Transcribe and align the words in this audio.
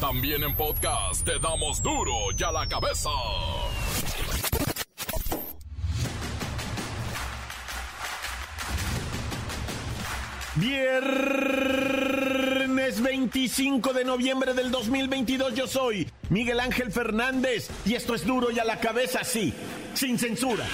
También 0.00 0.44
en 0.44 0.54
podcast 0.54 1.24
te 1.24 1.40
damos 1.40 1.82
duro 1.82 2.12
y 2.36 2.42
a 2.44 2.52
la 2.52 2.68
cabeza. 2.68 3.10
Viernes 10.54 11.82
25 13.02 13.92
de 13.92 14.04
noviembre 14.04 14.54
del 14.54 14.70
2022 14.70 15.54
yo 15.54 15.66
soy 15.66 16.08
Miguel 16.30 16.60
Ángel 16.60 16.92
Fernández 16.92 17.68
y 17.84 17.94
esto 17.94 18.14
es 18.14 18.24
duro 18.24 18.52
y 18.52 18.60
a 18.60 18.64
la 18.64 18.78
cabeza, 18.78 19.24
sí, 19.24 19.52
sin 19.94 20.16
censura. 20.16 20.64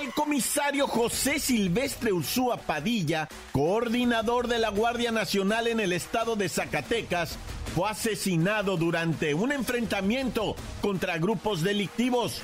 El 0.00 0.10
comisario 0.14 0.86
José 0.86 1.38
Silvestre 1.38 2.14
Ursúa 2.14 2.56
Padilla, 2.56 3.28
coordinador 3.52 4.48
de 4.48 4.58
la 4.58 4.70
Guardia 4.70 5.12
Nacional 5.12 5.66
en 5.66 5.80
el 5.80 5.92
estado 5.92 6.34
de 6.34 6.48
Zacatecas, 6.48 7.36
fue 7.74 7.90
asesinado 7.90 8.78
durante 8.78 9.34
un 9.34 9.52
enfrentamiento 9.52 10.56
contra 10.80 11.18
grupos 11.18 11.60
delictivos. 11.62 12.40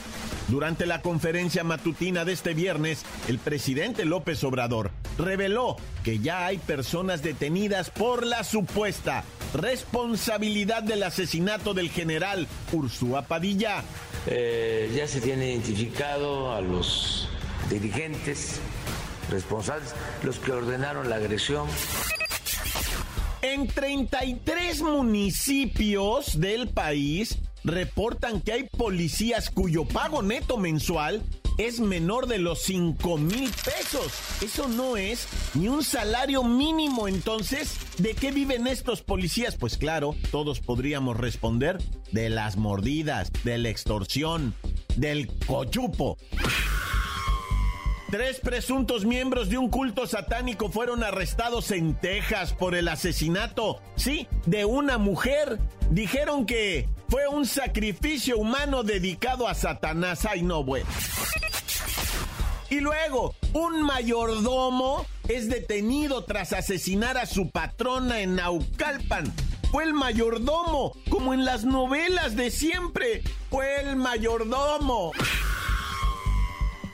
Durante 0.49 0.85
la 0.85 1.01
conferencia 1.01 1.65
matutina 1.65 2.27
de 2.27 2.35
este 2.35 2.53
viernes, 2.53 3.03
el 3.29 3.39
presidente 3.39 4.05
López 4.05 4.45
Obrador 4.45 4.91
reveló 5.17 5.77
que 6.05 6.19
ya 6.19 6.45
hay 6.45 6.59
personas 6.59 7.23
detenidas 7.23 7.89
por 7.89 8.27
la 8.27 8.45
supuesta 8.45 9.25
responsabilidad 9.55 10.83
del 10.83 11.03
asesinato 11.03 11.73
del 11.73 11.91
general 11.91 12.47
Ursúa 12.73 13.23
Padilla. 13.23 13.83
Eh, 14.27 14.93
ya 14.95 15.07
se 15.07 15.21
tiene 15.21 15.53
identificado 15.53 16.55
a 16.55 16.61
los 16.61 17.28
dirigentes 17.69 18.61
responsables, 19.31 19.95
los 20.23 20.39
que 20.39 20.53
ordenaron 20.53 21.09
la 21.09 21.17
agresión. 21.17 21.69
En 23.43 23.69
33 23.69 24.83
municipios 24.83 26.41
del 26.41 26.69
país 26.69 27.39
reportan 27.65 28.41
que 28.41 28.53
hay 28.53 28.65
policías 28.65 29.51
cuyo 29.51 29.85
pago 29.85 30.23
neto 30.23 30.57
mensual 30.57 31.23
es 31.59 31.81
menor 31.81 32.29
de 32.29 32.39
los 32.39 32.63
5 32.63 33.19
mil 33.19 33.51
pesos. 33.51 34.13
Eso 34.43 34.69
no 34.69 34.97
es 34.97 35.27
ni 35.55 35.69
un 35.69 35.83
salario 35.83 36.45
mínimo. 36.45 37.09
Entonces, 37.09 37.77
¿de 37.99 38.15
qué 38.15 38.31
viven 38.31 38.67
estos 38.69 39.03
policías? 39.03 39.57
Pues 39.57 39.77
claro, 39.77 40.15
todos 40.31 40.61
podríamos 40.61 41.17
responder 41.17 41.79
de 42.13 42.31
las 42.31 42.57
mordidas, 42.57 43.33
de 43.43 43.59
la 43.59 43.69
extorsión, 43.71 44.55
del 44.97 45.29
cochupo. 45.47 46.17
Tres 48.11 48.41
presuntos 48.41 49.05
miembros 49.05 49.51
de 49.51 49.59
un 49.59 49.69
culto 49.69 50.07
satánico 50.07 50.71
fueron 50.71 51.05
arrestados 51.05 51.71
en 51.73 51.95
Texas 51.95 52.55
por 52.55 52.75
el 52.75 52.89
asesinato, 52.89 53.83
sí, 53.97 54.27
de 54.47 54.65
una 54.65 54.97
mujer. 54.97 55.59
Dijeron 55.91 56.47
que 56.47 56.89
fue 57.11 57.29
un 57.29 57.45
sacrificio 57.45 58.39
humano 58.39 58.83
dedicado 58.83 59.47
a 59.47 59.53
Satanás. 59.53 60.25
Ay, 60.25 60.41
no, 60.41 60.65
bueno. 60.65 60.89
Y 62.71 62.81
luego, 62.81 63.35
un 63.53 63.83
mayordomo 63.83 65.05
es 65.29 65.51
detenido 65.51 66.25
tras 66.25 66.55
asesinar 66.55 67.19
a 67.19 67.27
su 67.27 67.51
patrona 67.51 68.21
en 68.21 68.37
Naucalpan. 68.37 69.31
Fue 69.71 69.85
el 69.85 69.93
mayordomo, 69.93 70.97
como 71.11 71.35
en 71.35 71.45
las 71.45 71.67
novelas 71.67 72.37
de 72.37 72.51
siempre. 72.51 73.23
Fue 73.51 73.83
el 73.83 73.97
mayordomo 73.97 75.13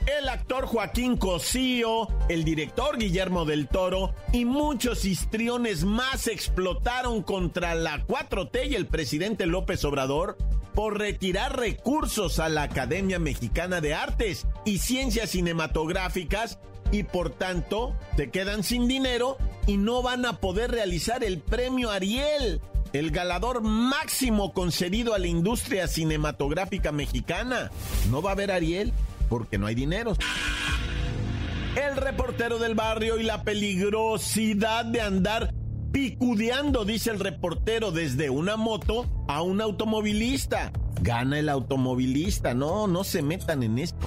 el 0.07 0.29
actor 0.29 0.67
Joaquín 0.67 1.17
Cosío, 1.17 2.09
el 2.29 2.45
director 2.45 2.99
Guillermo 2.99 3.45
del 3.45 3.69
Toro 3.69 4.15
y 4.33 4.45
muchos 4.45 5.05
histriones 5.05 5.85
más 5.85 6.27
explotaron 6.27 7.23
contra 7.23 7.75
la 7.75 8.07
4T 8.07 8.71
y 8.71 8.75
el 8.75 8.87
presidente 8.87 9.47
López 9.47 9.85
Obrador 9.85 10.37
por 10.75 10.99
retirar 10.99 11.59
recursos 11.59 12.39
a 12.39 12.49
la 12.49 12.65
Academia 12.65 13.19
Mexicana 13.19 13.81
de 13.81 13.95
Artes 13.95 14.47
y 14.65 14.79
Ciencias 14.79 15.31
Cinematográficas 15.31 16.59
y 16.91 17.05
por 17.05 17.31
tanto 17.31 17.97
se 18.17 18.31
quedan 18.31 18.63
sin 18.63 18.89
dinero 18.89 19.39
y 19.67 19.77
no 19.77 20.03
van 20.03 20.27
a 20.27 20.41
poder 20.41 20.71
realizar 20.71 21.25
el 21.25 21.39
premio 21.39 21.91
Ariel, 21.91 22.61
el 22.93 23.11
galador 23.11 23.63
máximo 23.63 24.53
concedido 24.53 25.15
a 25.15 25.19
la 25.19 25.27
industria 25.27 25.89
cinematográfica 25.89 26.93
mexicana. 26.93 27.71
No 28.11 28.21
va 28.21 28.31
a 28.31 28.33
haber 28.35 28.51
Ariel 28.51 28.93
porque 29.35 29.59
no 29.59 29.67
hay 29.67 29.75
dinero. 29.75 30.17
El 31.75 31.97
reportero 31.97 32.61
del 32.61 32.77
barrio 32.77 33.19
y 33.19 33.25
la 33.25 33.43
peligrosidad 33.43 34.85
de 34.85 35.01
andar 35.01 35.53
picudeando, 35.91 36.85
dice 36.85 37.11
el 37.11 37.19
reportero, 37.19 37.91
desde 37.91 38.31
una 38.31 38.57
moto 38.57 39.11
a 39.27 39.43
un 39.43 39.61
automovilista. 39.61 40.71
Gana 41.01 41.41
el 41.41 41.49
automovilista, 41.49 42.55
no, 42.55 42.87
no 42.87 43.03
se 43.03 43.23
metan 43.23 43.65
en 43.65 43.81
esto. 43.81 44.07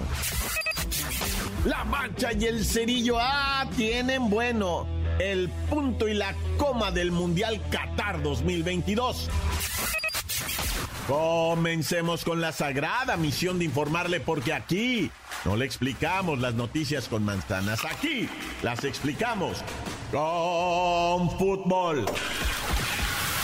La 1.65 1.83
mancha 1.83 2.31
y 2.31 2.45
el 2.45 2.63
cerillo, 2.63 3.17
ah, 3.19 3.69
tienen 3.75 4.29
bueno 4.29 4.87
el 5.19 5.49
punto 5.69 6.07
y 6.07 6.13
la 6.13 6.33
coma 6.57 6.91
del 6.91 7.11
Mundial 7.11 7.61
Qatar 7.69 8.23
2022. 8.23 9.29
Comencemos 11.07 12.25
con 12.25 12.41
la 12.41 12.51
sagrada 12.51 13.15
misión 13.15 13.59
de 13.59 13.65
informarle 13.65 14.19
porque 14.19 14.51
aquí 14.51 15.09
no 15.45 15.55
le 15.55 15.63
explicamos 15.63 16.39
las 16.39 16.53
noticias 16.53 17.07
con 17.07 17.23
manzanas, 17.23 17.85
aquí 17.85 18.27
las 18.61 18.83
explicamos 18.83 19.63
con 20.11 21.31
fútbol. 21.39 22.05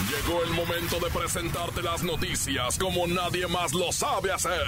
Llegó 0.09 0.44
el 0.44 0.50
momento 0.50 1.00
de 1.00 1.09
presentarte 1.09 1.81
las 1.81 2.03
noticias 2.03 2.78
como 2.78 3.07
nadie 3.07 3.47
más 3.47 3.74
lo 3.74 3.94
sabe 3.94 4.34
hacer. 4.34 4.62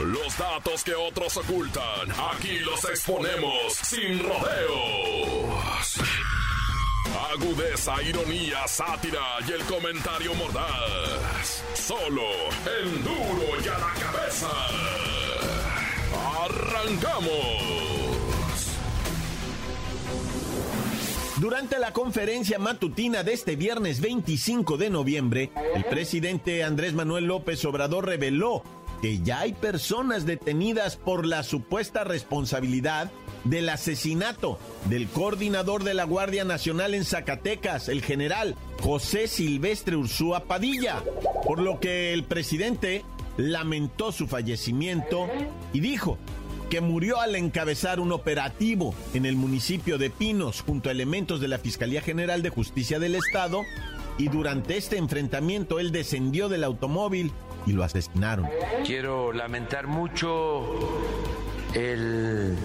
Los 0.00 0.36
datos 0.36 0.82
que 0.82 0.94
otros 0.94 1.36
ocultan, 1.36 2.10
aquí 2.32 2.58
los 2.58 2.84
exponemos 2.84 3.72
sin 3.74 4.18
rodeos. 4.18 5.77
Agudeza, 7.30 8.02
ironía, 8.02 8.66
sátira 8.66 9.38
y 9.46 9.52
el 9.52 9.62
comentario 9.64 10.34
mordaz. 10.34 11.62
Solo 11.74 12.22
el 12.80 13.04
duro 13.04 13.60
y 13.62 13.68
a 13.68 13.78
la 13.78 13.92
cabeza. 14.00 14.48
¡Arrancamos! 16.44 17.78
Durante 21.38 21.78
la 21.78 21.92
conferencia 21.92 22.58
matutina 22.58 23.22
de 23.22 23.34
este 23.34 23.56
viernes 23.56 24.00
25 24.00 24.78
de 24.78 24.90
noviembre, 24.90 25.50
el 25.74 25.84
presidente 25.84 26.64
Andrés 26.64 26.94
Manuel 26.94 27.26
López 27.26 27.64
Obrador 27.64 28.06
reveló 28.06 28.62
que 29.02 29.20
ya 29.20 29.40
hay 29.40 29.52
personas 29.52 30.26
detenidas 30.26 30.96
por 30.96 31.26
la 31.26 31.42
supuesta 31.42 32.04
responsabilidad 32.04 33.10
del 33.44 33.68
asesinato 33.68 34.58
del 34.86 35.08
coordinador 35.08 35.84
de 35.84 35.94
la 35.94 36.04
Guardia 36.04 36.44
Nacional 36.44 36.94
en 36.94 37.04
Zacatecas, 37.04 37.88
el 37.88 38.02
general 38.02 38.56
José 38.80 39.28
Silvestre 39.28 39.96
Ursúa 39.96 40.44
Padilla, 40.44 41.02
por 41.44 41.60
lo 41.60 41.80
que 41.80 42.12
el 42.12 42.24
presidente 42.24 43.04
lamentó 43.36 44.12
su 44.12 44.26
fallecimiento 44.26 45.28
y 45.72 45.80
dijo 45.80 46.18
que 46.68 46.80
murió 46.80 47.20
al 47.20 47.34
encabezar 47.34 47.98
un 47.98 48.12
operativo 48.12 48.94
en 49.14 49.24
el 49.24 49.36
municipio 49.36 49.96
de 49.96 50.10
Pinos 50.10 50.62
junto 50.62 50.88
a 50.88 50.92
elementos 50.92 51.40
de 51.40 51.48
la 51.48 51.58
Fiscalía 51.58 52.02
General 52.02 52.42
de 52.42 52.50
Justicia 52.50 52.98
del 52.98 53.14
Estado 53.14 53.62
y 54.18 54.28
durante 54.28 54.76
este 54.76 54.98
enfrentamiento 54.98 55.80
él 55.80 55.92
descendió 55.92 56.48
del 56.48 56.64
automóvil 56.64 57.32
y 57.66 57.72
lo 57.72 57.84
asesinaron. 57.84 58.48
Quiero 58.84 59.32
lamentar 59.32 59.86
mucho 59.86 60.64
el 61.74 62.56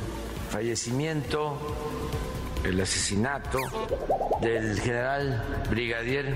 fallecimiento, 0.53 1.58
el 2.63 2.80
asesinato 2.80 3.57
del 4.39 4.80
general 4.80 5.44
brigadier 5.72 6.31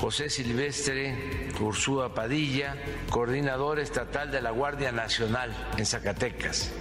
José 0.00 0.30
Silvestre 0.30 1.50
Ursúa 1.60 2.14
Padilla, 2.14 2.74
coordinador 3.10 3.80
estatal 3.80 4.30
de 4.30 4.40
la 4.40 4.50
Guardia 4.50 4.92
Nacional 4.92 5.54
en 5.76 5.84
Zacatecas. 5.84 6.72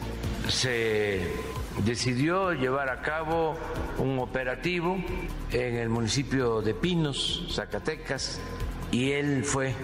Se 0.48 1.20
decidió 1.84 2.54
llevar 2.54 2.88
a 2.88 3.02
cabo 3.02 3.58
un 3.98 4.18
operativo 4.20 5.04
en 5.52 5.76
el 5.76 5.90
municipio 5.90 6.62
de 6.62 6.74
Pinos, 6.74 7.46
Zacatecas, 7.52 8.40
y 8.90 9.12
él 9.12 9.44
fue 9.44 9.76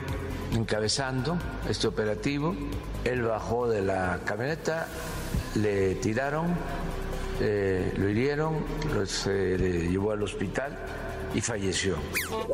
encabezando 0.54 1.38
este 1.70 1.88
operativo. 1.88 2.56
Él 3.04 3.24
bajó 3.24 3.68
de 3.68 3.82
la 3.82 4.22
camioneta 4.24 4.88
le 5.56 5.96
tiraron, 5.96 6.56
eh, 7.42 7.94
lo 7.98 8.10
hirieron, 8.10 8.56
se 9.06 9.58
le 9.58 9.90
llevó 9.90 10.12
al 10.12 10.24
hospital 10.24 10.78
y 11.34 11.42
falleció. 11.42 11.98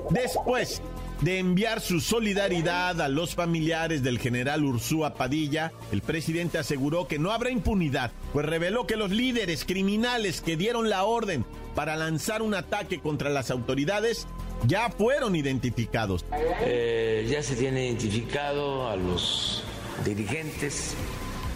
Después 0.09 0.81
de 1.21 1.39
enviar 1.39 1.79
su 1.79 2.01
solidaridad 2.01 2.99
a 2.99 3.07
los 3.07 3.33
familiares 3.33 4.03
del 4.03 4.19
general 4.19 4.63
Ursúa 4.65 5.13
Padilla, 5.13 5.71
el 5.91 6.01
presidente 6.01 6.57
aseguró 6.57 7.07
que 7.07 7.17
no 7.17 7.31
habrá 7.31 7.49
impunidad, 7.49 8.11
pues 8.33 8.45
reveló 8.45 8.85
que 8.85 8.97
los 8.97 9.11
líderes 9.11 9.63
criminales 9.63 10.41
que 10.41 10.57
dieron 10.57 10.89
la 10.89 11.05
orden 11.05 11.45
para 11.75 11.95
lanzar 11.95 12.41
un 12.41 12.53
ataque 12.53 12.99
contra 12.99 13.29
las 13.29 13.51
autoridades 13.51 14.27
ya 14.67 14.89
fueron 14.89 15.35
identificados. 15.35 16.25
Eh, 16.61 17.25
ya 17.29 17.41
se 17.41 17.55
tiene 17.55 17.87
identificado 17.87 18.89
a 18.89 18.95
los 18.95 19.63
dirigentes 20.03 20.95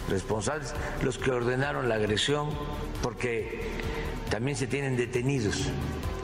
responsables, 0.08 0.74
los 1.04 1.18
que 1.18 1.32
ordenaron 1.32 1.90
la 1.90 1.96
agresión, 1.96 2.50
porque 3.02 3.62
también 4.30 4.58
se 4.58 4.68
tienen 4.68 4.98
detenidos 4.98 5.70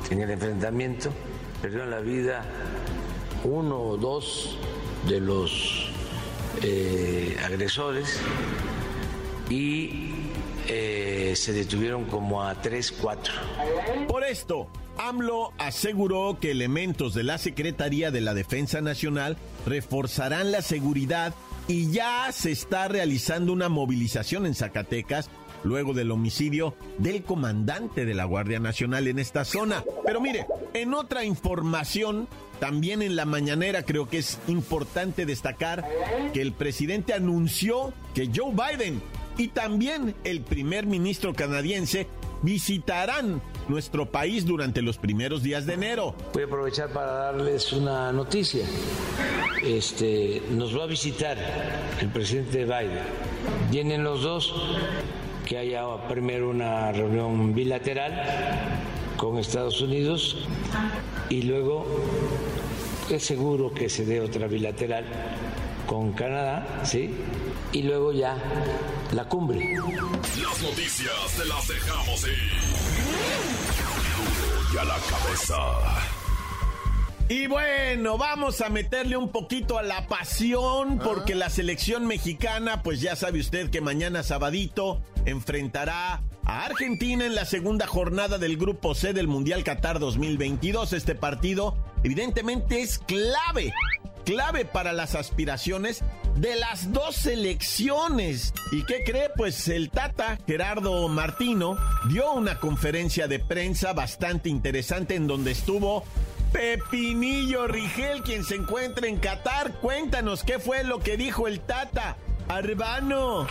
en 0.09 0.21
el 0.21 0.31
enfrentamiento, 0.31 1.11
perdieron 1.61 1.89
la 1.89 1.99
vida 1.99 2.45
uno 3.43 3.81
o 3.81 3.97
dos 3.97 4.57
de 5.07 5.19
los 5.19 5.89
eh, 6.61 7.37
agresores 7.43 8.19
y 9.49 10.11
eh, 10.67 11.33
se 11.35 11.51
detuvieron 11.51 12.05
como 12.05 12.41
a 12.43 12.55
tres, 12.61 12.91
cuatro. 12.91 13.33
Por 14.07 14.23
esto, 14.23 14.67
AMLO 14.97 15.51
aseguró 15.57 16.37
que 16.39 16.51
elementos 16.51 17.13
de 17.13 17.23
la 17.23 17.37
Secretaría 17.37 18.11
de 18.11 18.21
la 18.21 18.33
Defensa 18.33 18.79
Nacional 18.81 19.37
reforzarán 19.65 20.51
la 20.51 20.61
seguridad 20.61 21.33
y 21.67 21.91
ya 21.91 22.31
se 22.31 22.51
está 22.51 22.87
realizando 22.87 23.53
una 23.53 23.69
movilización 23.69 24.45
en 24.45 24.55
Zacatecas 24.55 25.29
luego 25.63 25.93
del 25.93 26.11
homicidio 26.11 26.75
del 26.97 27.23
comandante 27.23 28.05
de 28.05 28.13
la 28.13 28.25
Guardia 28.25 28.59
Nacional 28.59 29.07
en 29.07 29.19
esta 29.19 29.45
zona. 29.45 29.83
Pero 30.05 30.19
mire, 30.19 30.45
en 30.73 30.93
otra 30.93 31.23
información, 31.23 32.27
también 32.59 33.01
en 33.01 33.15
la 33.15 33.25
mañanera 33.25 33.83
creo 33.83 34.09
que 34.09 34.17
es 34.17 34.39
importante 34.47 35.25
destacar 35.25 35.85
que 36.33 36.41
el 36.41 36.51
presidente 36.51 37.13
anunció 37.13 37.93
que 38.13 38.29
Joe 38.33 38.53
Biden 38.53 39.01
y 39.37 39.47
también 39.49 40.15
el 40.23 40.41
primer 40.41 40.85
ministro 40.85 41.33
canadiense 41.33 42.07
visitarán 42.41 43.41
nuestro 43.69 44.09
país 44.09 44.45
durante 44.45 44.81
los 44.81 44.97
primeros 44.97 45.43
días 45.43 45.65
de 45.65 45.73
enero. 45.73 46.15
Voy 46.33 46.43
a 46.43 46.45
aprovechar 46.45 46.89
para 46.89 47.11
darles 47.11 47.73
una 47.73 48.11
noticia. 48.11 48.65
Este, 49.63 50.41
nos 50.51 50.77
va 50.77 50.83
a 50.83 50.87
visitar 50.87 51.37
el 51.99 52.09
presidente 52.09 52.65
Biden. 52.65 53.03
Vienen 53.71 54.03
los 54.03 54.21
dos, 54.21 54.53
que 55.45 55.57
haya 55.57 55.83
primero 56.07 56.49
una 56.49 56.91
reunión 56.91 57.53
bilateral 57.53 58.23
con 59.17 59.37
Estados 59.37 59.81
Unidos 59.81 60.37
y 61.29 61.43
luego 61.43 61.85
es 63.09 63.23
seguro 63.23 63.73
que 63.73 63.89
se 63.89 64.05
dé 64.05 64.21
otra 64.21 64.47
bilateral 64.47 65.05
con 65.85 66.13
Canadá, 66.13 66.81
¿sí? 66.83 67.13
Y 67.71 67.83
luego 67.83 68.13
ya 68.13 68.37
la 69.11 69.25
cumbre. 69.25 69.75
Las 70.41 70.61
noticias 70.61 71.37
te 71.37 71.45
las 71.45 71.67
dejamos 71.67 72.23
ir. 72.27 72.72
Y 74.73 74.77
a 74.77 74.83
la 74.85 74.97
cabeza. 74.97 75.55
Y 77.29 77.47
bueno, 77.47 78.17
vamos 78.17 78.59
a 78.61 78.69
meterle 78.69 79.17
un 79.17 79.29
poquito 79.29 79.77
a 79.77 79.83
la 79.83 80.07
pasión 80.07 80.99
porque 80.99 81.35
la 81.35 81.49
selección 81.49 82.07
mexicana, 82.07 82.81
pues 82.81 82.99
ya 82.99 83.15
sabe 83.15 83.39
usted 83.39 83.69
que 83.69 83.81
mañana 83.81 84.23
sabadito 84.23 85.01
enfrentará 85.25 86.23
a 86.43 86.65
Argentina 86.65 87.25
en 87.25 87.35
la 87.35 87.45
segunda 87.45 87.87
jornada 87.87 88.37
del 88.37 88.57
Grupo 88.57 88.95
C 88.95 89.13
del 89.13 89.27
Mundial 89.27 89.63
Qatar 89.63 89.99
2022. 89.99 90.93
Este 90.93 91.15
partido 91.15 91.77
evidentemente 92.03 92.81
es 92.81 92.99
clave 92.99 93.73
clave 94.23 94.65
para 94.65 94.93
las 94.93 95.15
aspiraciones 95.15 96.03
de 96.35 96.55
las 96.55 96.91
dos 96.91 97.15
selecciones. 97.15 98.53
¿Y 98.71 98.83
qué 98.85 99.03
cree? 99.03 99.29
Pues 99.35 99.67
el 99.67 99.89
Tata 99.89 100.37
Gerardo 100.47 101.07
Martino 101.07 101.77
dio 102.09 102.33
una 102.33 102.59
conferencia 102.59 103.27
de 103.27 103.39
prensa 103.39 103.93
bastante 103.93 104.49
interesante 104.49 105.15
en 105.15 105.27
donde 105.27 105.51
estuvo 105.51 106.03
Pepinillo 106.51 107.67
Rigel, 107.67 108.21
quien 108.21 108.43
se 108.43 108.55
encuentra 108.55 109.07
en 109.07 109.19
Qatar. 109.19 109.73
Cuéntanos 109.79 110.43
qué 110.43 110.59
fue 110.59 110.83
lo 110.83 110.99
que 110.99 111.17
dijo 111.17 111.47
el 111.47 111.59
Tata. 111.61 112.15
Arbano. 112.47 113.47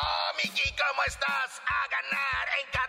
Oh, 0.00 0.30
Miki, 0.36 0.70
¿cómo 0.70 1.02
estás? 1.06 1.60
A 1.66 1.88
ganar 1.90 2.48
en 2.60 2.66
Qatar, 2.72 2.87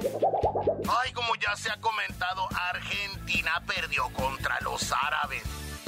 Ay, 0.00 1.12
como 1.12 1.34
ya 1.36 1.54
se 1.56 1.70
ha 1.70 1.76
comentado, 1.80 2.48
Argentina 2.70 3.62
perdió 3.66 4.08
contra 4.14 4.58
los 4.60 4.92
árabes. 4.92 5.42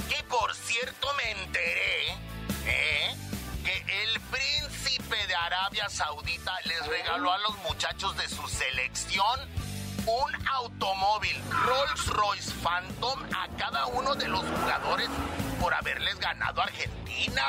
Que 0.08 0.22
por 0.24 0.54
cierto 0.54 1.08
me 1.14 1.42
enteré, 1.42 2.08
¿eh? 2.66 3.16
Que 3.64 4.02
el 4.02 4.20
príncipe 4.20 5.26
de 5.26 5.34
Arabia 5.34 5.88
Saudita 5.88 6.52
les 6.64 6.86
regaló 6.86 7.32
a 7.32 7.38
los 7.38 7.56
muchachos 7.58 8.16
de 8.16 8.28
su 8.28 8.46
selección 8.48 9.40
un 10.06 10.48
automóvil 10.48 11.40
Rolls 11.50 12.06
Royce 12.08 12.50
Phantom 12.62 13.20
a 13.36 13.48
cada 13.56 13.86
uno 13.86 14.14
de 14.16 14.28
los 14.28 14.40
jugadores 14.40 15.08
por 15.60 15.72
haberles 15.72 16.18
ganado 16.18 16.60
a 16.60 16.64
Argentina. 16.64 17.44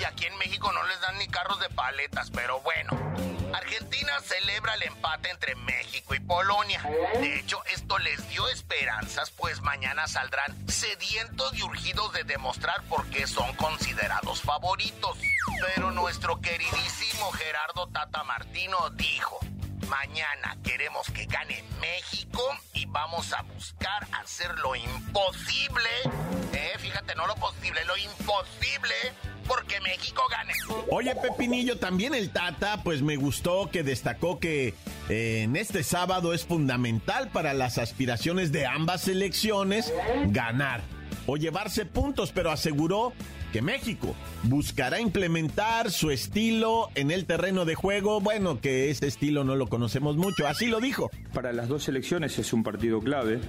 Y 0.00 0.04
aquí 0.04 0.26
en 0.26 0.36
México 0.38 0.72
no 0.72 0.82
les 0.84 1.00
dan 1.00 1.18
ni 1.18 1.28
carros 1.28 1.60
de 1.60 1.68
paletas, 1.68 2.30
pero 2.30 2.60
bueno. 2.60 3.41
Argentina 3.52 4.20
celebra 4.20 4.74
el 4.74 4.84
empate 4.84 5.30
entre 5.30 5.54
México 5.54 6.14
y 6.14 6.20
Polonia. 6.20 6.82
De 7.14 7.38
hecho, 7.38 7.62
esto 7.66 7.98
les 7.98 8.28
dio 8.28 8.48
esperanzas, 8.48 9.30
pues 9.30 9.60
mañana 9.60 10.06
saldrán 10.06 10.56
sedientos 10.68 11.54
y 11.54 11.62
urgidos 11.62 12.12
de 12.12 12.24
demostrar 12.24 12.82
por 12.84 13.08
qué 13.10 13.26
son 13.26 13.54
considerados 13.56 14.42
favoritos. 14.42 15.18
Pero 15.60 15.90
nuestro 15.90 16.40
queridísimo 16.40 17.30
Gerardo 17.32 17.88
Tata 17.88 18.24
Martino 18.24 18.90
dijo, 18.90 19.38
mañana 19.88 20.56
queremos 20.64 21.10
que 21.10 21.26
gane 21.26 21.62
México 21.80 22.42
y 22.72 22.86
vamos 22.86 23.32
a 23.32 23.42
buscar 23.42 24.06
hacer 24.12 24.58
lo 24.58 24.74
imposible, 24.74 25.90
eh, 26.52 26.74
fíjate, 26.78 27.14
no 27.14 27.26
lo 27.26 27.34
posible, 27.36 27.84
lo 27.84 27.96
imposible 27.96 28.94
porque 29.46 29.80
México 29.80 30.22
gane. 30.30 30.52
Oye, 30.90 31.14
Pepinillo, 31.14 31.78
también 31.78 32.14
el 32.14 32.30
Tata, 32.30 32.82
pues 32.82 33.02
me 33.02 33.16
gustó 33.16 33.70
que 33.70 33.82
destacó 33.82 34.38
que 34.38 34.74
eh, 35.08 35.42
en 35.42 35.56
este 35.56 35.82
sábado 35.82 36.34
es 36.34 36.44
fundamental 36.44 37.30
para 37.30 37.54
las 37.54 37.78
aspiraciones 37.78 38.52
de 38.52 38.66
ambas 38.66 39.02
selecciones 39.02 39.92
ganar 40.28 40.80
o 41.26 41.36
llevarse 41.36 41.84
puntos, 41.86 42.32
pero 42.32 42.50
aseguró 42.50 43.12
que 43.52 43.62
México 43.62 44.16
buscará 44.44 44.98
implementar 44.98 45.90
su 45.90 46.10
estilo 46.10 46.88
en 46.94 47.10
el 47.10 47.26
terreno 47.26 47.64
de 47.64 47.74
juego. 47.74 48.20
Bueno, 48.20 48.60
que 48.60 48.90
ese 48.90 49.06
estilo 49.06 49.44
no 49.44 49.56
lo 49.56 49.66
conocemos 49.68 50.16
mucho, 50.16 50.46
así 50.46 50.66
lo 50.66 50.80
dijo. 50.80 51.10
Para 51.34 51.52
las 51.52 51.68
dos 51.68 51.84
selecciones 51.84 52.38
es 52.38 52.52
un 52.52 52.62
partido 52.62 53.00
clave. 53.00 53.40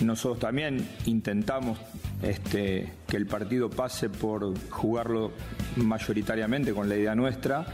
Nosotros 0.00 0.40
también 0.40 0.88
intentamos 1.06 1.78
este, 2.22 2.92
que 3.06 3.16
el 3.16 3.26
partido 3.26 3.70
pase 3.70 4.08
por 4.08 4.52
jugarlo 4.70 5.32
mayoritariamente 5.76 6.72
con 6.72 6.88
la 6.88 6.96
idea 6.96 7.14
nuestra, 7.14 7.64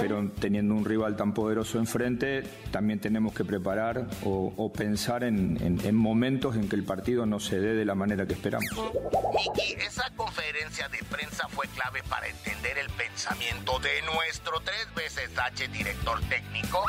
pero 0.00 0.30
teniendo 0.40 0.74
un 0.74 0.84
rival 0.84 1.16
tan 1.16 1.34
poderoso 1.34 1.78
enfrente, 1.78 2.42
también 2.70 3.00
tenemos 3.00 3.34
que 3.34 3.44
preparar 3.44 4.06
o, 4.24 4.72
pensar 4.72 5.24
en, 5.24 5.58
en- 5.62 5.80
en 5.84 5.94
momentos 5.94 6.56
en 6.56 6.68
que 6.68 6.76
el 6.76 6.84
partido 6.84 7.26
no 7.26 7.38
se 7.40 7.60
dé 7.60 7.74
de 7.74 7.84
la 7.84 7.94
manera 7.94 8.26
que 8.26 8.32
esperamos. 8.34 8.68
Miki, 8.72 9.74
esa 9.86 10.08
conferencia 10.16 10.88
de 10.88 10.98
prensa 11.10 11.48
fue 11.48 11.66
clave 11.68 12.00
para 12.08 12.28
entender 12.28 12.78
el 12.78 12.88
pensamiento 12.90 13.78
de 13.80 13.90
nuestro 14.14 14.60
tres 14.64 14.86
veces 14.94 15.30
H 15.38 15.68
director 15.68 16.18
técnico. 16.28 16.82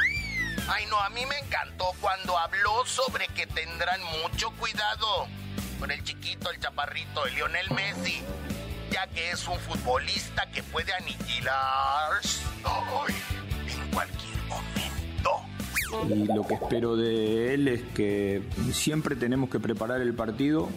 Ay, 0.67 0.85
no, 0.87 0.99
a 0.99 1.09
mí 1.09 1.25
me 1.25 1.37
encantó 1.39 1.91
cuando 2.01 2.37
habló 2.37 2.85
sobre 2.85 3.27
que 3.27 3.47
tendrán 3.47 4.01
mucho 4.21 4.51
cuidado 4.51 5.27
con 5.79 5.91
el 5.91 6.03
chiquito, 6.03 6.51
el 6.51 6.59
chaparrito, 6.59 7.25
el 7.25 7.35
Lionel 7.35 7.71
Messi, 7.71 8.21
ya 8.91 9.07
que 9.07 9.31
es 9.31 9.47
un 9.47 9.59
futbolista 9.59 10.45
que 10.51 10.61
puede 10.63 10.93
aniquilar 10.93 12.19
en 13.67 13.91
cualquier. 13.91 14.28
Y 16.09 16.25
lo 16.25 16.45
que 16.45 16.55
espero 16.55 16.95
de 16.95 17.53
él 17.53 17.67
es 17.67 17.81
que 17.93 18.41
siempre 18.71 19.15
tenemos 19.15 19.49
que 19.49 19.59
preparar 19.59 20.01
el 20.01 20.13
partido 20.13 20.69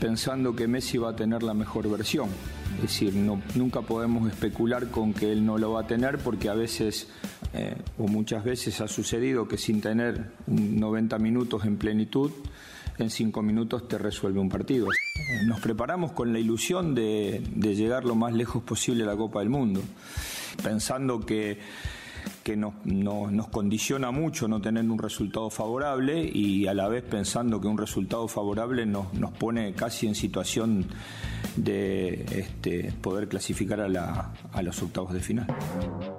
pensando 0.00 0.54
que 0.54 0.66
Messi 0.66 0.98
va 0.98 1.10
a 1.10 1.16
tener 1.16 1.42
la 1.42 1.54
mejor 1.54 1.88
versión. 1.90 2.28
Es 2.76 2.82
decir, 2.82 3.14
nunca 3.14 3.82
podemos 3.82 4.28
especular 4.28 4.88
con 4.90 5.12
que 5.12 5.32
él 5.32 5.44
no 5.44 5.58
lo 5.58 5.72
va 5.72 5.82
a 5.82 5.86
tener 5.86 6.18
porque 6.18 6.48
a 6.48 6.54
veces 6.54 7.08
eh, 7.52 7.76
o 7.98 8.06
muchas 8.06 8.44
veces 8.44 8.80
ha 8.80 8.88
sucedido 8.88 9.48
que 9.48 9.58
sin 9.58 9.80
tener 9.80 10.30
90 10.46 11.18
minutos 11.18 11.64
en 11.64 11.76
plenitud 11.76 12.30
en 13.00 13.10
cinco 13.10 13.42
minutos 13.42 13.88
te 13.88 13.98
resuelve 13.98 14.40
un 14.40 14.48
partido. 14.48 14.86
Nos 15.46 15.60
preparamos 15.60 16.12
con 16.12 16.32
la 16.32 16.38
ilusión 16.38 16.94
de, 16.94 17.42
llegar 17.56 18.04
lo 18.04 18.14
más 18.14 18.32
lejos 18.32 18.62
posible 18.62 19.04
a 19.04 19.06
la 19.06 19.16
Copa 19.16 19.40
del 19.40 19.48
Mundo, 19.48 19.80
pensando 20.62 21.20
que 21.20 21.58
nos, 22.56 23.48
condiciona 23.48 24.10
mucho 24.10 24.48
no 24.48 24.60
tener 24.60 24.84
un 24.84 24.98
resultado 24.98 25.50
favorable 25.50 26.20
y 26.22 26.66
a 26.66 26.74
la 26.74 26.88
vez 26.88 27.02
pensando 27.02 27.60
que 27.60 27.66
un 27.66 27.78
resultado 27.78 28.28
favorable 28.28 28.86
nos, 28.86 29.06
pone 29.38 29.74
casi 29.74 30.06
en 30.06 30.14
situación 30.14 30.86
de 31.56 32.24
este, 32.30 32.92
poder 33.00 33.28
clasificar 33.28 33.80
a, 33.80 33.88
la, 33.88 34.32
los 34.62 34.82
octavos 34.82 35.12
de 35.12 35.20
final. 35.20 35.46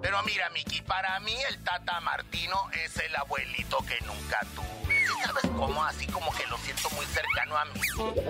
Pero 0.01 0.17
mira, 0.25 0.49
Miki, 0.51 0.81
para 0.81 1.19
mí 1.21 1.33
el 1.49 1.57
Tata 1.63 1.99
Martino 2.01 2.57
es 2.83 2.97
el 2.97 3.15
abuelito 3.15 3.77
que 3.87 3.95
nunca 4.05 4.39
tuve. 4.55 4.95
¿Sabes 5.23 5.45
cómo? 5.55 5.83
Así 5.83 6.07
como 6.07 6.31
que 6.31 6.45
lo 6.47 6.57
siento 6.57 6.89
muy 6.95 7.05
cercano 7.05 7.57
a 7.57 7.65
mí. 7.65 7.81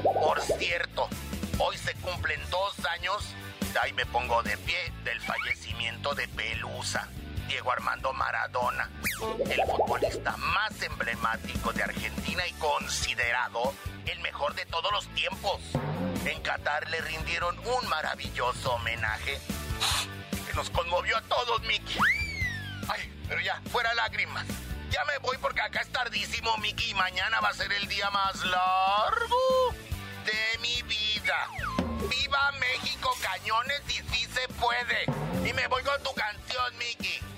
Por 0.04 0.42
cierto, 0.42 1.08
hoy 1.58 1.78
se 1.78 1.94
cumplen 1.96 2.40
dos 2.50 2.86
años, 2.86 3.34
ahí 3.82 3.94
me 3.94 4.06
pongo 4.06 4.42
de 4.44 4.58
pie, 4.58 4.78
del 5.04 5.20
fallecimiento 5.22 6.14
de 6.16 6.28
Pelusa. 6.28 7.08
Diego 7.52 7.70
Armando 7.74 8.14
Maradona, 8.14 8.90
el 9.50 9.62
futbolista 9.66 10.38
más 10.38 10.82
emblemático 10.82 11.74
de 11.74 11.84
Argentina 11.84 12.48
y 12.48 12.54
considerado 12.54 13.74
el 14.06 14.22
mejor 14.22 14.56
de 14.56 14.66
todos 14.68 14.90
los 14.94 15.06
tiempos. 15.10 15.60
En 16.24 16.42
Qatar 16.44 16.90
le 16.90 17.02
rindieron 17.02 17.60
un 17.60 17.90
maravilloso 17.90 18.76
homenaje 18.76 19.38
que 20.48 20.54
nos 20.54 20.70
conmovió 20.70 21.18
a 21.18 21.22
todos, 21.24 21.62
Mickey. 21.64 21.98
Ay, 22.88 23.14
pero 23.28 23.42
ya, 23.42 23.62
fuera 23.70 23.94
lágrimas. 23.96 24.46
Ya 24.90 25.04
me 25.04 25.18
voy 25.18 25.36
porque 25.40 25.60
acá 25.60 25.82
es 25.82 25.92
tardísimo, 25.92 26.56
Mickey, 26.60 26.92
y 26.92 26.94
mañana 26.94 27.42
va 27.42 27.50
a 27.50 27.54
ser 27.54 27.74
el 27.74 27.86
día 27.90 28.10
más 28.12 28.46
largo 28.46 29.76
de 30.24 30.58
mi 30.62 30.82
vida. 30.84 31.50
¡Viva 32.10 32.52
México, 32.54 33.14
cañones 33.22 33.82
y 33.90 34.02
sí 34.10 34.26
se 34.34 34.48
puede! 34.54 35.04
Y 35.50 35.52
me 35.52 35.68
voy 35.68 35.84
con 35.84 36.02
tu 36.02 36.14
canción, 36.14 36.78
Mickey. 36.78 37.31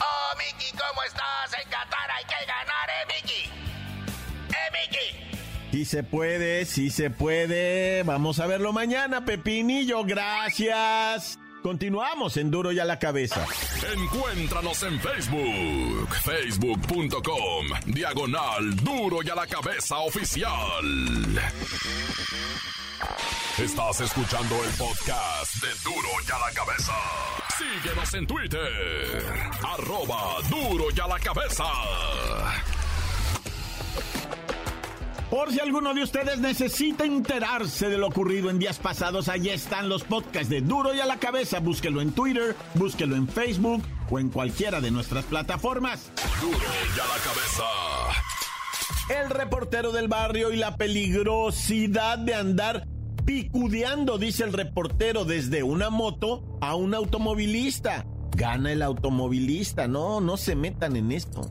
Oh, 0.00 0.36
Miki, 0.38 0.70
¿cómo 0.72 1.02
estás? 1.04 1.62
En 1.62 1.68
Qatar 1.70 2.10
hay 2.10 2.24
que 2.24 2.46
ganar, 2.46 2.88
¿eh, 2.90 3.06
Miki? 3.14 3.50
¿Eh, 4.50 4.70
Miki? 4.72 5.72
Sí 5.72 5.84
se 5.84 6.02
puede, 6.02 6.64
sí 6.64 6.90
se 6.90 7.10
puede. 7.10 8.02
Vamos 8.02 8.40
a 8.40 8.46
verlo 8.46 8.72
mañana, 8.72 9.24
Pepinillo. 9.24 10.04
Gracias. 10.04 11.38
Continuamos 11.62 12.36
en 12.36 12.50
Duro 12.50 12.72
y 12.72 12.78
a 12.78 12.84
la 12.84 12.98
cabeza. 12.98 13.44
Encuéntranos 13.94 14.82
en 14.84 14.98
Facebook, 15.00 16.08
facebook.com, 16.24 17.66
diagonal 17.86 18.76
Duro 18.76 19.18
y 19.22 19.28
a 19.28 19.34
la 19.34 19.46
cabeza 19.46 19.98
oficial. 19.98 20.54
Estás 23.58 24.00
escuchando 24.00 24.54
el 24.64 24.70
podcast 24.70 25.54
de 25.56 25.68
Duro 25.84 26.08
y 26.26 26.30
a 26.30 26.38
la 26.38 26.52
cabeza. 26.54 26.92
Síguenos 27.58 28.14
en 28.14 28.26
Twitter, 28.26 29.22
arroba 29.66 30.36
Duro 30.48 30.84
y 30.94 31.00
a 31.00 31.08
la 31.08 31.18
cabeza. 31.18 31.64
Por 35.28 35.52
si 35.52 35.58
alguno 35.58 35.92
de 35.92 36.04
ustedes 36.04 36.38
necesita 36.38 37.04
enterarse 37.04 37.88
de 37.88 37.98
lo 37.98 38.06
ocurrido 38.06 38.48
en 38.48 38.58
días 38.58 38.78
pasados, 38.78 39.28
allí 39.28 39.50
están 39.50 39.88
los 39.88 40.04
podcasts 40.04 40.48
de 40.48 40.60
Duro 40.60 40.94
y 40.94 41.00
a 41.00 41.06
la 41.06 41.18
cabeza. 41.18 41.58
Búsquelo 41.58 42.00
en 42.00 42.12
Twitter, 42.12 42.54
búsquelo 42.74 43.16
en 43.16 43.28
Facebook 43.28 43.82
o 44.08 44.18
en 44.18 44.30
cualquiera 44.30 44.80
de 44.80 44.90
nuestras 44.90 45.24
plataformas. 45.24 46.12
Duro 46.40 46.56
y 46.56 47.00
a 47.00 47.06
la 47.06 47.22
cabeza. 47.24 47.64
El 49.10 49.30
reportero 49.30 49.90
del 49.90 50.06
barrio 50.06 50.52
y 50.52 50.56
la 50.56 50.76
peligrosidad 50.76 52.18
de 52.18 52.34
andar 52.34 52.87
picudeando, 53.28 54.16
dice 54.16 54.42
el 54.42 54.54
reportero, 54.54 55.26
desde 55.26 55.62
una 55.62 55.90
moto 55.90 56.42
a 56.62 56.74
un 56.74 56.94
automovilista. 56.94 58.06
Gana 58.34 58.72
el 58.72 58.80
automovilista, 58.80 59.86
no, 59.86 60.22
no 60.22 60.38
se 60.38 60.56
metan 60.56 60.96
en 60.96 61.12
esto. 61.12 61.42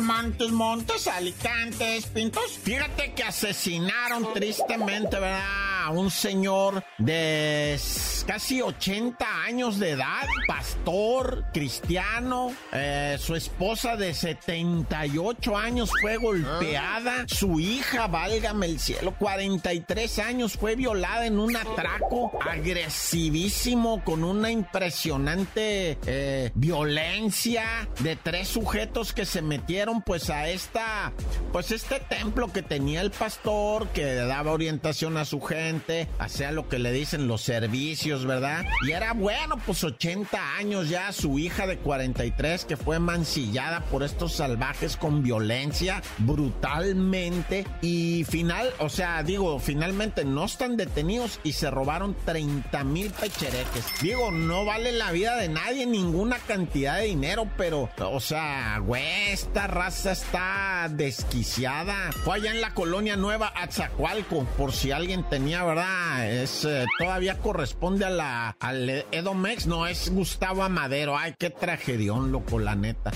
Montes, 0.00 0.50
Montes, 0.50 1.06
Alicantes, 1.06 2.06
Pintos. 2.06 2.58
Fíjate 2.60 3.14
que 3.14 3.22
asesinaron 3.22 4.32
tristemente, 4.34 5.20
¿verdad? 5.20 5.63
A 5.84 5.90
un 5.90 6.10
señor 6.10 6.82
de 6.96 7.78
casi 8.26 8.62
80 8.62 9.44
años 9.44 9.78
de 9.78 9.90
edad, 9.90 10.26
pastor, 10.46 11.44
cristiano. 11.52 12.52
Eh, 12.72 13.18
su 13.20 13.34
esposa 13.34 13.94
de 13.94 14.14
78 14.14 15.56
años 15.58 15.90
fue 16.00 16.16
golpeada. 16.16 17.26
Su 17.26 17.60
hija, 17.60 18.06
válgame 18.06 18.64
el 18.64 18.80
cielo, 18.80 19.14
43 19.18 20.18
años, 20.20 20.54
fue 20.54 20.74
violada 20.74 21.26
en 21.26 21.38
un 21.38 21.54
atraco 21.54 22.32
agresivísimo 22.40 24.02
con 24.04 24.24
una 24.24 24.50
impresionante 24.50 25.98
eh, 26.06 26.50
violencia 26.54 27.88
de 28.00 28.16
tres 28.16 28.48
sujetos 28.48 29.12
que 29.12 29.26
se 29.26 29.42
metieron 29.42 30.00
pues 30.00 30.30
a 30.30 30.48
esta, 30.48 31.12
pues 31.52 31.72
este 31.72 32.00
templo 32.00 32.50
que 32.52 32.62
tenía 32.62 33.02
el 33.02 33.10
pastor, 33.10 33.88
que 33.88 34.14
daba 34.14 34.52
orientación 34.52 35.18
a 35.18 35.26
su 35.26 35.42
gente, 35.42 35.73
hacía 36.18 36.52
lo 36.52 36.68
que 36.68 36.78
le 36.78 36.92
dicen 36.92 37.26
los 37.26 37.42
servicios, 37.42 38.26
¿verdad? 38.26 38.64
Y 38.86 38.92
era 38.92 39.12
bueno, 39.12 39.56
pues 39.64 39.82
80 39.84 40.56
años 40.56 40.88
ya, 40.88 41.12
su 41.12 41.38
hija 41.38 41.66
de 41.66 41.78
43 41.78 42.64
que 42.64 42.76
fue 42.76 42.98
mancillada 42.98 43.80
por 43.90 44.02
estos 44.02 44.34
salvajes 44.34 44.96
con 44.96 45.22
violencia 45.22 46.02
brutalmente 46.18 47.66
y 47.80 48.24
final, 48.24 48.70
o 48.78 48.88
sea, 48.88 49.22
digo, 49.22 49.58
finalmente 49.58 50.24
no 50.24 50.44
están 50.44 50.76
detenidos 50.76 51.40
y 51.42 51.52
se 51.52 51.70
robaron 51.70 52.16
30 52.24 52.84
mil 52.84 53.10
pechereques. 53.10 53.84
Digo, 54.00 54.30
no 54.30 54.64
vale 54.64 54.92
la 54.92 55.12
vida 55.12 55.36
de 55.36 55.48
nadie 55.48 55.86
ninguna 55.86 56.38
cantidad 56.38 56.98
de 56.98 57.06
dinero, 57.06 57.48
pero, 57.56 57.88
o 57.98 58.20
sea, 58.20 58.78
güey, 58.78 59.30
esta 59.30 59.66
raza 59.66 60.12
está 60.12 60.88
desquiciada. 60.90 62.12
Fue 62.24 62.36
allá 62.36 62.50
en 62.50 62.60
la 62.60 62.74
colonia 62.74 63.16
nueva 63.16 63.52
Atzacualco, 63.54 64.44
por 64.56 64.72
si 64.72 64.92
alguien 64.92 65.28
tenía, 65.28 65.62
¿verdad? 65.66 66.30
Es, 66.30 66.64
eh, 66.64 66.86
todavía 66.98 67.38
corresponde 67.38 68.04
a 68.04 68.10
la, 68.10 68.56
al 68.60 69.06
Edomex, 69.10 69.66
no, 69.66 69.86
es 69.86 70.10
Gustavo 70.10 70.62
Amadero. 70.62 71.16
Ay, 71.16 71.34
qué 71.38 71.50
tragedión, 71.50 72.32
loco, 72.32 72.58
la 72.58 72.74
neta. 72.74 73.12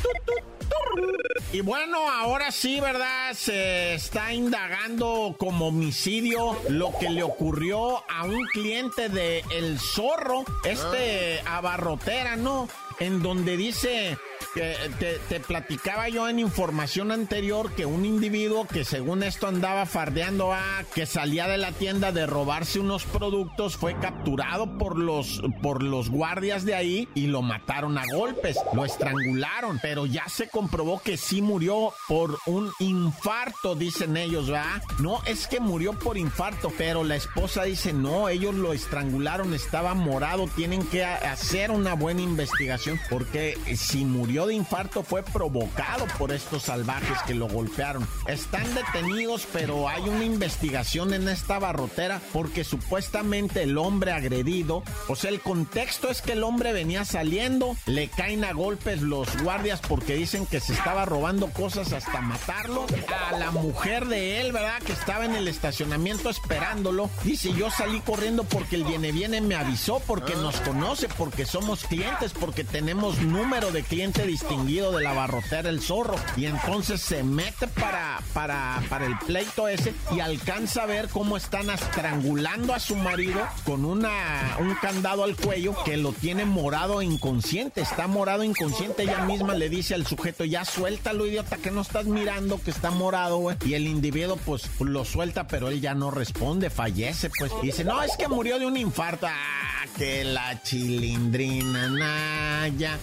Y 1.53 1.63
bueno, 1.63 2.11
ahora 2.11 2.53
sí, 2.53 2.79
¿verdad? 2.79 3.33
Se 3.33 3.95
está 3.95 4.35
indagando 4.35 5.35
como 5.39 5.69
homicidio 5.69 6.59
lo 6.69 6.93
que 6.99 7.09
le 7.09 7.23
ocurrió 7.23 8.05
a 8.11 8.25
un 8.25 8.45
cliente 8.53 9.09
de 9.09 9.43
El 9.51 9.79
Zorro, 9.79 10.45
este 10.65 11.41
abarrotera, 11.47 12.37
¿no? 12.37 12.69
En 13.01 13.23
donde 13.23 13.57
dice 13.57 14.19
te, 14.55 15.41
platicaba 15.41 16.09
yo 16.09 16.29
en 16.29 16.39
información 16.39 17.13
anterior 17.13 17.73
que 17.73 17.87
un 17.87 18.05
individuo 18.05 18.67
que 18.67 18.85
según 18.85 19.23
esto 19.23 19.47
andaba 19.47 19.87
fardeando 19.87 20.53
a 20.53 20.85
que 20.95 21.07
salía 21.07 21.47
de 21.49 21.59
la 21.59 21.73
tienda 21.73 22.13
de 22.13 22.27
robarse 22.27 22.81
unos 22.81 23.05
productos 23.05 23.77
fue 23.77 23.99
capturado 23.99 24.79
por 24.79 24.99
los 24.99 25.43
por 25.63 25.83
los 25.83 26.11
guardias 26.11 26.65
de 26.65 26.75
ahí 26.75 27.09
y 27.15 27.27
lo 27.27 27.43
mataron 27.43 27.99
a 27.99 28.05
golpes, 28.13 28.57
lo 28.73 28.85
estrangularon, 28.85 29.79
pero 29.83 30.07
ya 30.07 30.29
se 30.29 30.49
comprobó 30.49 31.01
que 31.01 31.17
sí 31.17 31.43
murió 31.43 31.93
por 32.07 32.39
un 32.47 32.71
infarto, 32.79 33.75
dicen 33.75 34.17
ellos, 34.17 34.53
¿va? 34.53 34.81
No, 34.99 35.23
es 35.27 35.47
que 35.47 35.61
murió 35.61 35.93
por 35.93 36.17
infarto, 36.17 36.73
pero 36.77 37.05
la 37.05 37.17
esposa 37.17 37.65
dice, 37.65 37.93
"No, 37.93 38.29
ellos 38.29 38.55
lo 38.55 38.73
estrangularon, 38.73 39.55
estaba 39.55 39.95
morado, 39.95 40.49
tienen 40.55 40.85
que 40.87 41.05
hacer 41.05 41.71
una 41.71 41.95
buena 41.95 42.23
investigación 42.23 42.99
porque 43.11 43.57
si 43.77 44.05
murió 44.05 44.38
de 44.47 44.55
infarto 44.55 45.03
fue 45.03 45.23
provocado 45.23 46.07
por 46.19 46.33
estos 46.33 46.65
salvajes 46.65 47.19
que 47.27 47.35
lo 47.35 47.49
golpearon. 47.49 48.07
Están 48.27 48.67
detenidos, 48.75 49.47
pero 49.53 49.89
hay 49.89 50.03
una 50.03 50.25
investigación 50.25 51.15
en 51.15 51.29
esta 51.29 51.59
barrotera 51.59 52.21
porque 52.33 52.65
supuestamente 52.65 53.63
el 53.63 53.79
hombre 53.79 54.13
agredido, 54.13 54.83
o 55.09 55.17
sea, 55.17 55.31
el 55.31 55.41
contexto 55.41 56.09
es 56.09 56.23
que 56.23 56.33
el 56.33 56.43
hombre 56.43 56.73
venía 56.73 57.05
saliendo, 57.05 57.77
le 57.87 58.09
caen 58.09 58.45
a 58.45 58.53
golpes 58.53 59.03
los 59.03 59.41
guardias 59.43 59.81
porque 59.81 60.15
dicen 60.15 60.47
que 60.47 60.61
se 60.61 60.73
estaba 60.73 61.05
robando 61.05 61.49
cosas 61.53 61.93
hasta 61.93 62.21
matarlo. 62.21 62.87
A 63.31 63.39
la 63.39 63.51
mujer 63.51 64.07
de 64.07 64.41
él, 64.41 64.53
¿verdad? 64.53 64.83
Que 64.83 64.93
estaba 64.93 65.25
en 65.25 65.35
el 65.35 65.49
estacionamiento 65.49 66.31
esperándolo. 66.31 67.11
Dice, 67.25 67.53
yo 67.53 67.71
salí 67.71 68.01
corriendo 68.01 68.45
porque 68.45 68.77
el 68.77 68.85
viene 68.89 69.13
viene 69.13 69.41
me 69.41 69.55
avisó, 69.55 70.01
porque 70.07 70.35
nos 70.37 70.61
conoce, 70.61 71.09
porque 71.09 71.45
somos 71.45 71.85
clientes, 71.85 72.33
porque 72.33 72.65
tenemos 72.65 73.19
número 73.19 73.71
de 73.71 73.83
clientes 73.83 74.27
distinguido 74.29 74.93
de 74.97 75.03
la 75.03 75.13
barrotera 75.13 75.69
El 75.69 75.81
Zorro. 75.81 76.17
Y 76.37 76.47
entonces 76.47 77.01
se 77.01 77.23
mete 77.23 77.67
para, 77.67 78.21
para, 78.33 78.83
para 78.89 79.07
el 79.07 79.19
pleito 79.19 79.69
ese 79.69 79.95
y 80.13 80.21
alcanza 80.21 80.83
a 80.83 80.87
ver 80.87 81.09
cómo 81.09 81.37
están 81.37 81.71
estrangulando 81.71 82.75
a 82.75 82.79
su 82.79 82.95
marido 82.97 83.41
con 83.65 83.85
una, 83.85 84.57
un 84.61 84.75
candado 84.77 85.25
al 85.25 85.37
cuello 85.37 85.75
que 85.85 85.97
lo 85.97 86.13
tiene 86.13 86.45
morado 86.45 87.03
inconsciente. 87.03 87.81
Está 87.81 88.07
morado 88.07 88.45
inconsciente. 88.45 89.03
Ella 89.03 89.25
misma 89.25 89.55
le 89.55 89.69
dice 89.69 89.95
al 89.95 90.07
sujeto, 90.07 90.45
ya 90.45 90.65
suéltalo, 90.65 91.27
idiota, 91.27 91.57
que 91.57 91.71
no 91.71 91.81
estás 91.81 92.07
mirando 92.07 92.61
que 92.63 92.71
está 92.71 92.91
morado, 92.91 93.39
güey. 93.39 93.57
Y 93.65 93.75
el 93.75 93.87
individuo, 93.87 94.37
pues, 94.45 94.69
lo 94.79 95.05
suelta, 95.05 95.47
pero 95.47 95.69
él 95.69 95.81
ya 95.81 95.95
no 95.95 96.11
responde, 96.11 96.71
fallece, 96.71 97.31
pues. 97.39 97.51
Y 97.63 97.67
dice, 97.67 97.85
no, 97.85 98.03
es 98.03 98.17
que 98.17 98.29
murió 98.29 98.59
de 98.59 98.67
un 98.67 98.77
infarto. 98.77 99.27
Ah, 99.27 99.87
que 99.97 100.25
la 100.25 100.63
chilindrina, 100.63 101.89
naya. 101.89 102.99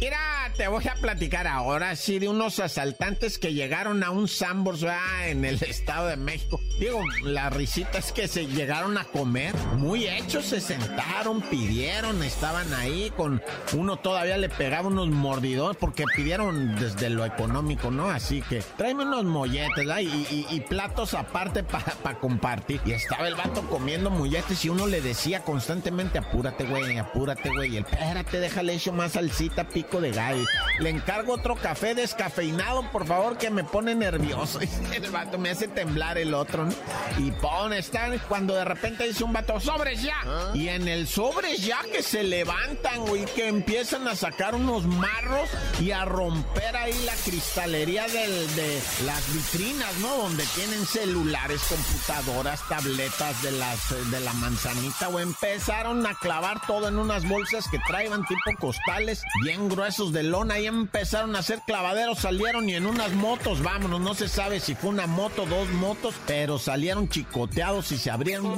Mira, 0.00 0.39
te 0.56 0.68
voy 0.68 0.86
a 0.88 0.94
platicar 0.94 1.46
ahora 1.46 1.96
sí 1.96 2.18
de 2.18 2.28
unos 2.28 2.58
asaltantes 2.58 3.38
que 3.38 3.52
llegaron 3.52 4.02
a 4.02 4.10
un 4.10 4.28
Sambors 4.28 4.84
en 5.24 5.44
el 5.44 5.62
Estado 5.62 6.08
de 6.08 6.16
México. 6.16 6.60
Digo, 6.78 7.02
la 7.22 7.50
risita 7.50 7.98
es 7.98 8.12
que 8.12 8.28
se 8.28 8.46
llegaron 8.46 8.98
a 8.98 9.04
comer. 9.04 9.54
Muy 9.76 10.06
hechos, 10.06 10.46
se 10.46 10.60
sentaron, 10.60 11.42
pidieron, 11.42 12.22
estaban 12.22 12.72
ahí 12.74 13.10
con 13.16 13.42
uno 13.72 13.96
todavía 13.96 14.36
le 14.38 14.48
pegaba 14.48 14.88
unos 14.88 15.08
mordidos 15.08 15.76
porque 15.76 16.04
pidieron 16.14 16.76
desde 16.76 17.10
lo 17.10 17.24
económico, 17.24 17.90
¿no? 17.90 18.10
Así 18.10 18.42
que 18.42 18.62
tráeme 18.76 19.04
unos 19.04 19.24
molletes 19.24 19.86
y, 20.00 20.60
platos 20.68 21.14
aparte 21.14 21.62
para 21.62 22.18
compartir. 22.18 22.80
Y 22.84 22.92
estaba 22.92 23.26
el 23.26 23.34
vato 23.34 23.62
comiendo 23.68 24.10
molletes 24.10 24.64
y 24.64 24.68
uno 24.68 24.86
le 24.86 25.00
decía 25.00 25.42
constantemente, 25.42 26.18
apúrate, 26.18 26.64
güey, 26.64 26.98
apúrate, 26.98 27.50
güey. 27.50 27.74
Y 27.74 27.76
el, 27.78 27.84
espérate, 27.84 28.40
déjale 28.40 28.74
eso 28.74 28.92
más 28.92 29.12
salsita, 29.12 29.68
pico 29.68 30.00
de 30.00 30.12
gay. 30.12 30.39
Le 30.78 30.90
encargo 30.90 31.34
otro 31.34 31.56
café 31.56 31.94
descafeinado, 31.94 32.90
por 32.90 33.06
favor, 33.06 33.36
que 33.36 33.50
me 33.50 33.64
pone 33.64 33.94
nervioso. 33.94 34.60
El 34.92 35.10
vato 35.10 35.38
me 35.38 35.50
hace 35.50 35.68
temblar 35.68 36.18
el 36.18 36.34
otro, 36.34 36.64
¿no? 36.64 36.72
Y 37.18 37.30
pone, 37.32 37.78
están 37.78 38.18
cuando 38.28 38.54
de 38.54 38.64
repente 38.64 39.06
dice 39.06 39.24
un 39.24 39.32
vato, 39.32 39.60
sobres 39.60 40.02
ya. 40.02 40.16
¿Ah? 40.24 40.52
Y 40.54 40.68
en 40.68 40.88
el 40.88 41.06
sobres 41.06 41.64
ya 41.64 41.80
que 41.92 42.02
se 42.02 42.22
levantan, 42.22 43.06
güey, 43.06 43.24
que 43.24 43.48
empiezan 43.48 44.08
a 44.08 44.16
sacar 44.16 44.54
unos 44.54 44.84
marros 44.86 45.48
y 45.80 45.90
a 45.90 46.04
romper 46.04 46.76
ahí 46.76 46.94
la 47.04 47.14
cristalería 47.24 48.06
del, 48.06 48.54
de 48.54 48.80
las 49.04 49.32
vitrinas, 49.32 49.96
¿no? 49.98 50.16
Donde 50.16 50.44
tienen 50.54 50.84
celulares, 50.86 51.60
computadoras, 51.68 52.60
tabletas 52.68 53.42
de 53.42 53.52
las 53.52 54.10
de 54.10 54.20
la 54.20 54.32
manzanita, 54.34 55.08
o 55.08 55.20
empezaron 55.20 56.06
a 56.06 56.14
clavar 56.14 56.60
todo 56.66 56.88
en 56.88 56.98
unas 56.98 57.28
bolsas 57.28 57.68
que 57.70 57.78
traían 57.86 58.24
tipo 58.24 58.58
costales 58.58 59.22
bien 59.42 59.68
gruesas 59.68 59.90
esos 59.90 60.12
de 60.12 60.22
y 60.30 60.66
empezaron 60.66 61.34
a 61.34 61.40
hacer 61.40 61.60
clavaderos, 61.66 62.20
salieron 62.20 62.68
y 62.68 62.74
en 62.76 62.86
unas 62.86 63.12
motos, 63.12 63.62
vámonos, 63.62 64.00
no 64.00 64.14
se 64.14 64.28
sabe 64.28 64.60
si 64.60 64.76
fue 64.76 64.90
una 64.90 65.08
moto, 65.08 65.44
dos 65.44 65.68
motos, 65.70 66.14
pero 66.24 66.56
salieron 66.58 67.08
chicoteados 67.08 67.90
y 67.90 67.98
se 67.98 68.10
abrieron, 68.10 68.56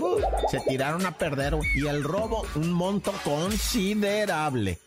se 0.51 0.61
tiraron 0.61 1.07
a 1.07 1.17
perder 1.17 1.57
y 1.75 1.87
el 1.87 2.05
robo 2.05 2.47
un 2.57 2.73
monto 2.73 3.13
considerable. 3.25 4.81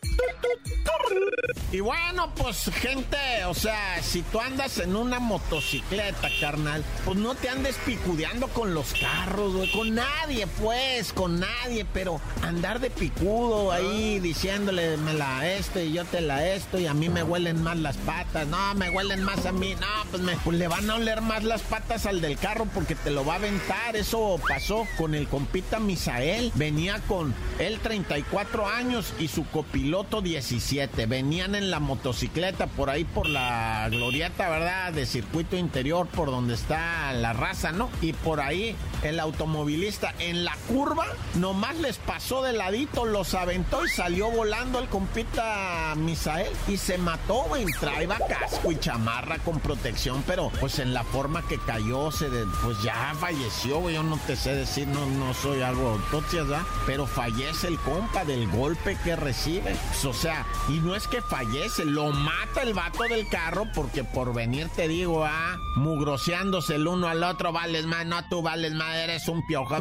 Y 1.76 1.80
bueno, 1.80 2.30
pues 2.34 2.70
gente, 2.72 3.18
o 3.44 3.52
sea, 3.52 4.02
si 4.02 4.22
tú 4.22 4.40
andas 4.40 4.78
en 4.78 4.96
una 4.96 5.20
motocicleta, 5.20 6.30
carnal, 6.40 6.82
pues 7.04 7.18
no 7.18 7.34
te 7.34 7.50
andes 7.50 7.76
picudeando 7.84 8.48
con 8.48 8.72
los 8.72 8.94
carros, 8.94 9.54
güey, 9.54 9.70
con 9.70 9.94
nadie, 9.94 10.46
pues, 10.46 11.12
con 11.12 11.38
nadie, 11.38 11.84
pero 11.92 12.18
andar 12.40 12.80
de 12.80 12.88
picudo 12.88 13.72
ahí 13.72 14.20
diciéndole, 14.20 14.96
me 14.96 15.12
la 15.12 15.46
este 15.52 15.84
y 15.84 15.92
yo 15.92 16.06
te 16.06 16.22
la 16.22 16.46
esto 16.48 16.78
y 16.78 16.86
a 16.86 16.94
mí 16.94 17.10
me 17.10 17.22
huelen 17.22 17.62
más 17.62 17.76
las 17.76 17.98
patas, 17.98 18.46
no, 18.46 18.74
me 18.74 18.88
huelen 18.88 19.22
más 19.22 19.44
a 19.44 19.52
mí, 19.52 19.74
no, 19.74 20.10
pues, 20.10 20.22
me, 20.22 20.34
pues 20.36 20.56
le 20.56 20.68
van 20.68 20.88
a 20.88 20.94
oler 20.94 21.20
más 21.20 21.44
las 21.44 21.60
patas 21.60 22.06
al 22.06 22.22
del 22.22 22.38
carro 22.38 22.66
porque 22.72 22.94
te 22.94 23.10
lo 23.10 23.22
va 23.22 23.34
a 23.34 23.36
aventar, 23.36 23.96
eso 23.96 24.40
pasó 24.48 24.86
con 24.96 25.14
el 25.14 25.28
compita 25.28 25.78
Misael, 25.78 26.52
venía 26.54 27.02
con 27.06 27.34
él 27.58 27.80
34 27.80 28.66
años 28.66 29.12
y 29.18 29.28
su 29.28 29.46
copiloto 29.50 30.22
17, 30.22 31.04
venían 31.04 31.54
en 31.54 31.65
la 31.70 31.80
motocicleta 31.80 32.66
por 32.66 32.90
ahí 32.90 33.04
por 33.04 33.28
la 33.28 33.88
glorieta, 33.90 34.48
¿verdad? 34.48 34.92
De 34.92 35.06
circuito 35.06 35.56
interior 35.56 36.06
por 36.06 36.30
donde 36.30 36.54
está 36.54 37.12
la 37.12 37.32
raza, 37.32 37.72
¿no? 37.72 37.90
Y 38.00 38.12
por 38.12 38.40
ahí 38.40 38.76
el 39.02 39.20
automovilista 39.20 40.14
en 40.18 40.44
la 40.44 40.56
curva 40.68 41.06
nomás 41.34 41.76
les 41.76 41.98
pasó 41.98 42.42
de 42.42 42.52
ladito, 42.52 43.04
los 43.04 43.34
aventó 43.34 43.84
y 43.84 43.88
salió 43.88 44.30
volando 44.30 44.78
el 44.78 44.88
compita 44.88 45.94
Misael 45.96 46.50
y 46.68 46.76
se 46.76 46.98
mató, 46.98 47.44
güey. 47.48 47.66
Traía 47.80 48.18
casco 48.28 48.72
y 48.72 48.78
chamarra 48.78 49.38
con 49.38 49.60
protección, 49.60 50.22
pero 50.26 50.50
pues 50.60 50.78
en 50.78 50.94
la 50.94 51.04
forma 51.04 51.46
que 51.46 51.58
cayó, 51.58 52.10
se 52.10 52.28
pues 52.62 52.82
ya 52.82 53.14
falleció, 53.18 53.78
güey. 53.80 53.94
Yo 53.94 54.02
no 54.02 54.18
te 54.26 54.36
sé 54.36 54.54
decir, 54.54 54.86
no, 54.88 55.06
no 55.06 55.34
soy 55.34 55.62
algo 55.62 55.90
autopsia, 55.90 56.42
¿verdad? 56.42 56.62
Pero 56.86 57.06
fallece 57.06 57.68
el 57.68 57.78
compa 57.78 58.24
del 58.24 58.48
golpe 58.50 58.96
que 59.02 59.16
recibe. 59.16 59.76
Pues, 59.88 60.04
o 60.04 60.12
sea, 60.12 60.46
y 60.68 60.78
no 60.80 60.94
es 60.94 61.06
que 61.06 61.22
fallece, 61.22 61.55
lo 61.84 62.10
mata 62.10 62.62
el 62.62 62.74
vato 62.74 63.04
del 63.04 63.28
carro 63.28 63.66
porque 63.74 64.04
por 64.04 64.34
venir 64.34 64.68
te 64.74 64.88
digo, 64.88 65.24
ah, 65.24 65.56
mugroseándose 65.76 66.76
el 66.76 66.86
uno 66.86 67.08
al 67.08 67.22
otro, 67.22 67.52
vales 67.52 67.86
más, 67.86 68.06
no 68.06 68.16
tú 68.28 68.42
vales 68.42 68.72
más, 68.72 68.94
eres 68.96 69.28
un 69.28 69.46
piojo 69.46 69.76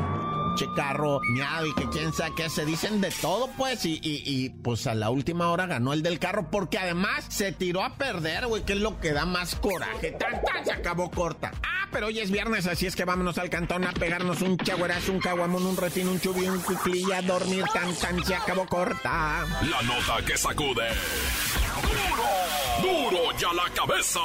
carro 0.75 1.19
miado 1.21 1.65
y 1.67 1.73
que 1.73 1.89
quién 1.89 2.13
sabe 2.13 2.33
qué, 2.35 2.49
se 2.49 2.65
dicen 2.65 3.01
de 3.01 3.11
todo, 3.21 3.49
pues, 3.57 3.85
y, 3.85 3.99
y, 4.01 4.49
pues 4.49 4.87
a 4.87 4.95
la 4.95 5.09
última 5.09 5.49
hora 5.49 5.65
ganó 5.65 5.91
el 5.93 6.01
del 6.01 6.19
carro, 6.19 6.49
porque 6.49 6.77
además 6.77 7.25
se 7.27 7.51
tiró 7.51 7.83
a 7.83 7.95
perder, 7.95 8.47
güey, 8.47 8.63
que 8.63 8.73
es 8.73 8.79
lo 8.79 8.99
que 8.99 9.11
da 9.11 9.25
más 9.25 9.55
coraje. 9.55 10.11
Tan, 10.11 10.41
tan, 10.43 10.65
se 10.65 10.71
acabó 10.71 11.11
corta. 11.11 11.51
Ah, 11.63 11.87
pero 11.91 12.07
hoy 12.07 12.19
es 12.19 12.31
viernes, 12.31 12.67
así 12.67 12.85
es 12.85 12.95
que 12.95 13.05
vámonos 13.05 13.37
al 13.37 13.49
cantón 13.49 13.83
a 13.83 13.91
pegarnos 13.91 14.41
un 14.41 14.57
chagüerazo, 14.57 15.11
un 15.11 15.19
caguamón, 15.19 15.65
un 15.65 15.77
refín, 15.77 16.07
un 16.07 16.19
chubi, 16.19 16.47
un 16.47 16.59
cuclilla, 16.61 17.17
a 17.17 17.21
dormir, 17.21 17.65
tan, 17.73 17.93
tan, 17.95 18.23
se 18.23 18.35
acabó 18.35 18.65
corta. 18.65 19.45
La 19.69 19.81
nota 19.81 20.25
que 20.25 20.37
sacude. 20.37 20.87
¡Duro! 22.15 23.09
¡Duro 23.11 23.37
ya 23.37 23.53
la 23.53 23.69
cabeza! 23.73 24.19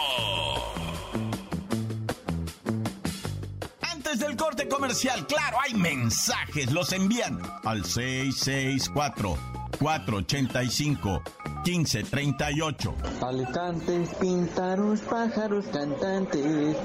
Desde 4.11 4.27
el 4.27 4.37
corte 4.37 4.67
comercial, 4.67 5.25
claro, 5.29 5.59
hay 5.63 5.73
mensajes, 5.73 6.73
los 6.73 6.93
envían 6.93 7.41
al 7.63 7.85
664 7.85 9.39
485 9.79 11.23
1538. 11.65 12.95
Alicantes, 13.23 14.09
pintaros, 14.17 15.01
pájaros, 15.03 15.65
cantantes. 15.67 16.77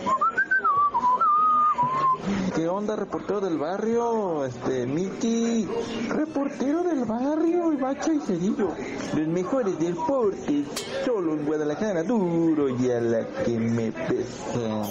¿Qué 2.55 2.67
onda, 2.67 2.95
reportero 2.95 3.39
del 3.39 3.57
barrio? 3.57 4.45
Este, 4.45 4.87
Miki, 4.87 5.67
reportero 6.09 6.83
del 6.83 7.05
barrio, 7.05 7.71
el 7.71 7.77
bacho 7.77 8.13
y 8.13 8.19
Cedillo. 8.19 8.69
Los 9.15 9.27
mejores 9.27 9.77
deportes, 9.77 10.65
solo 11.05 11.33
en 11.33 11.45
Guadalajara, 11.45 12.01
duro 12.03 12.69
y 12.69 12.89
a 12.89 12.99
la 12.99 13.27
que 13.43 13.59
me 13.59 13.91
pesa. 13.91 14.81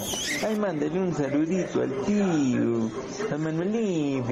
Ay, 0.47 0.57
mándale 0.57 0.97
un 0.97 1.13
saludito 1.13 1.81
al 1.81 1.91
tío, 2.05 2.89
a 3.33 3.37
Manuelito, 3.37 4.29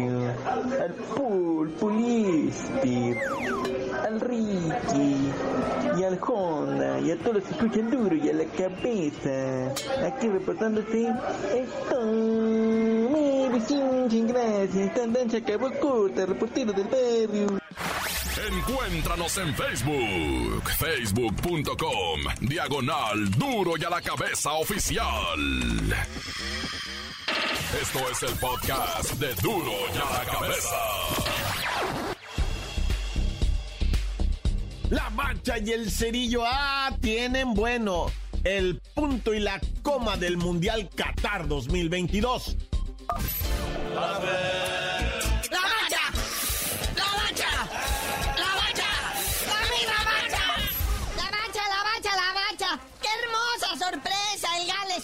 al 0.81 0.93
Pul, 1.15 1.71
Puliste, 1.71 3.19
al 4.07 4.19
Ricky 4.21 5.31
y 5.97 6.03
al 6.03 6.19
Honda 6.21 6.99
y 6.99 7.11
a 7.11 7.17
todos 7.19 7.35
los 7.35 7.43
que 7.43 7.51
escuchan 7.51 7.89
duro 7.89 8.15
y 8.15 8.29
a 8.29 8.33
la 8.33 8.45
cabeza. 8.45 9.73
Aquí 10.05 10.29
reportándose, 10.29 11.07
estoy 13.57 14.21
gracias. 14.27 15.35
acabó 15.35 15.71
corta, 15.79 16.25
reportero 16.25 16.73
del 16.73 16.85
barrio. 16.85 17.59
Encuéntranos 18.51 19.37
en 19.37 19.53
Facebook, 19.55 20.69
facebook.com, 20.77 22.21
diagonal 22.41 23.31
duro 23.31 23.73
y 23.77 23.83
a 23.83 23.89
la 23.89 24.01
cabeza 24.01 24.53
oficial. 24.53 25.39
Esto 27.81 27.99
es 28.11 28.23
el 28.23 28.37
podcast 28.39 29.13
de 29.13 29.33
duro 29.35 29.71
y 29.93 29.97
a 29.97 30.19
la 30.19 30.31
cabeza. 30.31 30.75
La 34.89 35.09
mancha 35.11 35.57
y 35.57 35.71
el 35.71 35.89
cerillo, 35.89 36.43
ah, 36.45 36.95
tienen 37.01 37.53
bueno 37.53 38.07
el 38.43 38.81
punto 38.93 39.33
y 39.33 39.39
la 39.39 39.59
coma 39.81 40.17
del 40.17 40.37
Mundial 40.37 40.89
Qatar 40.93 41.47
2022. 41.47 42.57
¡La 43.93 44.72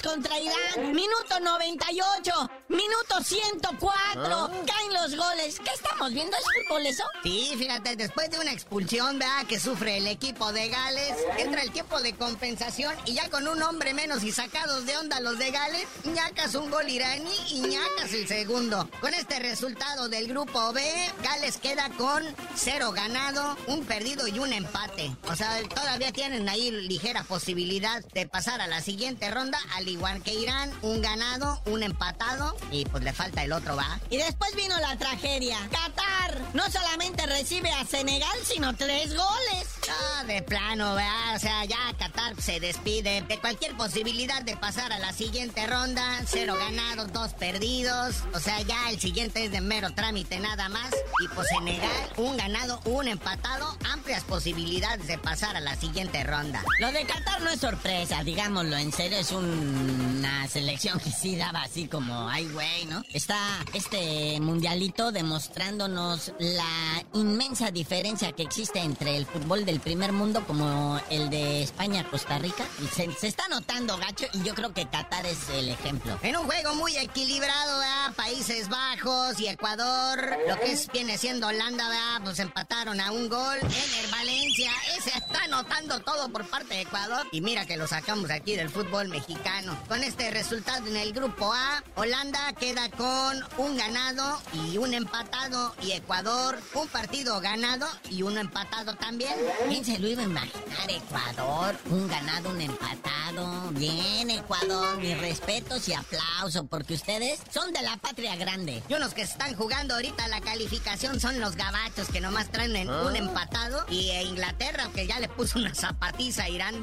contra 0.01 0.39
Irán! 0.39 0.93
Minuto 0.93 1.39
98. 1.41 2.31
Minuto 2.69 3.23
104. 3.23 4.51
Caen 4.65 4.93
los 4.93 5.15
goles. 5.15 5.59
¿Qué 5.59 5.71
estamos 5.73 6.13
viendo? 6.13 6.37
¿Es 6.37 6.43
fútbol 6.67 6.85
eso? 6.85 7.03
Sí, 7.23 7.53
fíjate, 7.57 7.95
después 7.95 8.29
de 8.29 8.39
una 8.39 8.51
expulsión, 8.51 9.19
¿verdad? 9.19 9.45
Que 9.47 9.59
sufre 9.59 9.97
el 9.97 10.07
equipo 10.07 10.51
de 10.53 10.69
Gales, 10.69 11.15
entra 11.37 11.61
el 11.63 11.71
tiempo 11.71 11.99
de 12.01 12.13
compensación 12.13 12.95
y 13.05 13.13
ya 13.13 13.29
con 13.29 13.47
un 13.47 13.61
hombre 13.63 13.93
menos 13.93 14.23
y 14.23 14.31
sacados 14.31 14.85
de 14.85 14.97
onda 14.97 15.19
los 15.19 15.37
de 15.37 15.51
Gales, 15.51 15.87
ñacas 16.05 16.55
un 16.55 16.69
gol 16.69 16.87
iraní 16.89 17.33
y 17.49 17.61
ñacas 17.61 18.13
el 18.13 18.27
segundo. 18.27 18.89
Con 19.01 19.13
este 19.13 19.39
resultado 19.39 20.09
del 20.09 20.27
grupo 20.27 20.71
B, 20.73 20.81
Gales 21.23 21.57
queda 21.57 21.89
con 21.97 22.23
cero 22.55 22.91
ganado, 22.91 23.57
un 23.67 23.83
perdido 23.85 24.27
y 24.27 24.39
un 24.39 24.53
empate. 24.53 25.11
O 25.27 25.35
sea, 25.35 25.59
todavía 25.67 26.11
tienen 26.11 26.47
ahí 26.47 26.71
ligera 26.71 27.23
posibilidad 27.23 28.03
de 28.13 28.27
pasar 28.27 28.61
a 28.61 28.67
la 28.67 28.81
siguiente 28.81 29.29
ronda, 29.31 29.59
al 29.73 29.88
igual 29.89 30.21
que 30.23 30.33
Irán, 30.33 30.71
un 30.81 31.01
ganado, 31.01 31.61
un 31.65 31.83
empatado 31.83 32.55
y 32.71 32.85
pues 32.85 33.03
le 33.03 33.13
falta 33.13 33.43
el 33.43 33.51
otro, 33.53 33.75
¿va? 33.75 33.99
Y 34.09 34.17
después 34.17 34.55
vino 34.55 34.77
la 34.79 34.97
tragedia. 34.97 35.57
Qatar 35.71 36.39
no 36.53 36.69
solamente 36.71 37.25
recibe 37.25 37.71
a 37.71 37.85
Senegal, 37.85 38.37
sino 38.43 38.75
tres 38.75 39.15
goles. 39.15 39.67
Ah, 39.89 40.23
de 40.25 40.41
plano, 40.43 40.95
¿verdad? 40.95 41.35
O 41.35 41.39
sea, 41.39 41.65
ya 41.65 41.77
Qatar 41.97 42.39
se 42.41 42.59
despide 42.59 43.21
de 43.21 43.39
cualquier 43.39 43.75
posibilidad 43.75 44.41
de 44.43 44.55
pasar 44.55 44.91
a 44.93 44.99
la 44.99 45.11
siguiente 45.13 45.65
ronda. 45.65 46.21
Cero 46.27 46.55
ganados, 46.59 47.11
dos 47.11 47.33
perdidos. 47.33 48.15
O 48.33 48.39
sea, 48.39 48.61
ya 48.61 48.89
el 48.89 48.99
siguiente 48.99 49.45
es 49.45 49.51
de 49.51 49.61
mero 49.61 49.91
trámite 49.93 50.39
nada 50.39 50.69
más. 50.69 50.91
Y 51.23 51.27
pues 51.29 51.47
Senegal, 51.49 51.89
un 52.17 52.37
ganado, 52.37 52.79
un 52.85 53.07
empatado. 53.07 53.77
Amplias 53.91 54.23
posibilidades 54.23 55.07
de 55.07 55.17
pasar 55.17 55.55
a 55.55 55.59
la 55.59 55.75
siguiente 55.75 56.23
ronda. 56.23 56.63
Lo 56.79 56.91
de 56.91 57.05
Qatar 57.05 57.41
no 57.41 57.49
es 57.49 57.59
sorpresa, 57.59 58.23
digámoslo 58.23 58.77
en 58.77 58.91
serio, 58.91 59.17
es 59.17 59.31
un- 59.31 59.78
una 59.79 60.47
selección 60.47 60.99
que 60.99 61.11
sí 61.11 61.35
daba 61.35 61.61
así 61.61 61.87
como, 61.87 62.27
ay 62.29 62.47
güey, 62.49 62.85
¿no? 62.85 63.03
Está 63.13 63.37
este 63.73 64.39
mundialito 64.39 65.11
demostrándonos 65.11 66.33
la 66.39 67.03
inmensa 67.13 67.71
diferencia 67.71 68.31
que 68.31 68.43
existe 68.43 68.79
entre 68.79 69.17
el 69.17 69.25
fútbol 69.25 69.65
del 69.65 69.79
primer 69.79 70.11
mundo 70.11 70.45
como 70.45 70.99
el 71.09 71.29
de 71.29 71.63
España-Costa 71.63 72.39
Rica. 72.39 72.65
Y 72.83 72.87
se, 72.87 73.27
está 73.27 73.47
notando, 73.47 73.97
gacho, 73.97 74.25
y 74.33 74.43
yo 74.43 74.53
creo 74.55 74.73
que 74.73 74.87
Qatar 74.87 75.25
es 75.25 75.49
el 75.49 75.69
ejemplo. 75.69 76.17
En 76.21 76.37
un 76.37 76.45
juego 76.45 76.75
muy 76.75 76.95
equilibrado, 76.97 77.79
¿verdad? 77.79 78.13
Países 78.15 78.69
Bajos 78.69 79.39
y 79.39 79.47
Ecuador. 79.47 80.37
Lo 80.47 80.59
que 80.59 80.71
es, 80.71 80.87
viene 80.91 81.17
siendo 81.17 81.47
Holanda, 81.47 81.87
¿verdad? 81.89 82.21
Pues 82.23 82.39
empataron 82.39 82.99
a 82.99 83.11
un 83.11 83.29
gol. 83.29 83.57
En 83.61 84.11
Valencia, 84.11 84.71
ese 84.97 85.09
está 85.09 85.43
anotando 85.43 85.99
todo 85.99 86.29
por 86.29 86.47
parte 86.47 86.75
de 86.75 86.81
Ecuador. 86.81 87.27
Y 87.31 87.41
mira 87.41 87.65
que 87.65 87.77
lo 87.77 87.87
sacamos 87.87 88.29
aquí 88.29 88.55
del 88.55 88.69
fútbol 88.69 89.09
mexicano. 89.09 89.68
Con 89.87 90.03
este 90.03 90.29
resultado 90.31 90.85
en 90.87 90.95
el 90.95 91.13
grupo 91.13 91.51
A, 91.53 91.83
Holanda 91.95 92.53
queda 92.53 92.89
con 92.91 93.43
un 93.57 93.77
ganado 93.77 94.39
y 94.53 94.77
un 94.77 94.93
empatado. 94.93 95.75
Y 95.81 95.91
Ecuador, 95.91 96.59
un 96.73 96.87
partido 96.87 97.39
ganado 97.41 97.87
y 98.09 98.21
uno 98.21 98.39
empatado 98.39 98.95
también. 98.95 99.33
¿Quién 99.67 99.83
se 99.85 99.97
lo 99.99 100.07
iba 100.07 100.21
a 100.21 100.25
imaginar? 100.25 100.89
Ecuador, 100.89 101.75
un 101.89 102.07
ganado, 102.07 102.49
un 102.49 102.61
empatado. 102.61 103.69
Bien, 103.71 104.29
Ecuador, 104.31 104.97
mis 104.97 105.17
respetos 105.17 105.87
y 105.87 105.93
aplauso, 105.93 106.65
porque 106.65 106.93
ustedes 106.95 107.39
son 107.51 107.71
de 107.73 107.81
la 107.81 107.97
patria 107.97 108.35
grande. 108.35 108.81
Y 108.89 108.93
unos 108.93 109.13
que 109.13 109.21
están 109.21 109.55
jugando 109.55 109.95
ahorita 109.95 110.27
la 110.27 110.41
calificación 110.41 111.19
son 111.19 111.39
los 111.39 111.55
gabachos 111.55 112.09
que 112.09 112.21
nomás 112.21 112.51
traen 112.51 112.75
en- 112.75 112.89
un 112.89 113.15
empatado. 113.15 113.85
Y 113.89 114.09
Inglaterra 114.11 114.89
que 114.93 115.05
ya 115.07 115.19
le 115.19 115.29
puso 115.29 115.59
una 115.59 115.73
zapatiza 115.75 116.43
a 116.43 116.49
Irán 116.49 116.75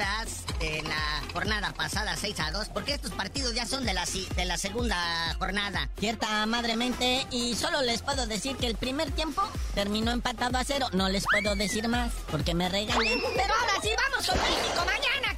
en 0.60 0.88
la 0.88 1.22
jornada 1.32 1.72
pasada 1.72 2.16
6 2.16 2.38
a 2.40 2.50
2. 2.50 2.68
Porque 2.76 2.92
estos 2.92 3.12
partidos 3.12 3.54
ya 3.54 3.64
son 3.64 3.86
de 3.86 3.94
la, 3.94 4.04
de 4.04 4.44
la 4.44 4.58
segunda 4.58 5.34
jornada. 5.38 5.88
Cierta 5.98 6.44
madremente, 6.44 7.26
y 7.30 7.54
solo 7.54 7.80
les 7.80 8.02
puedo 8.02 8.26
decir 8.26 8.54
que 8.58 8.66
el 8.66 8.76
primer 8.76 9.10
tiempo 9.12 9.40
terminó 9.74 10.10
empatado 10.10 10.58
a 10.58 10.62
cero. 10.62 10.86
No 10.92 11.08
les 11.08 11.24
puedo 11.24 11.56
decir 11.56 11.88
más, 11.88 12.12
porque 12.30 12.52
me 12.52 12.68
regañan. 12.68 12.98
Pero 13.34 13.54
ahora 13.54 13.72
sí, 13.80 13.88
vamos 14.10 14.26
con 14.26 14.38
México 14.38 14.84
mañana, 14.84 15.34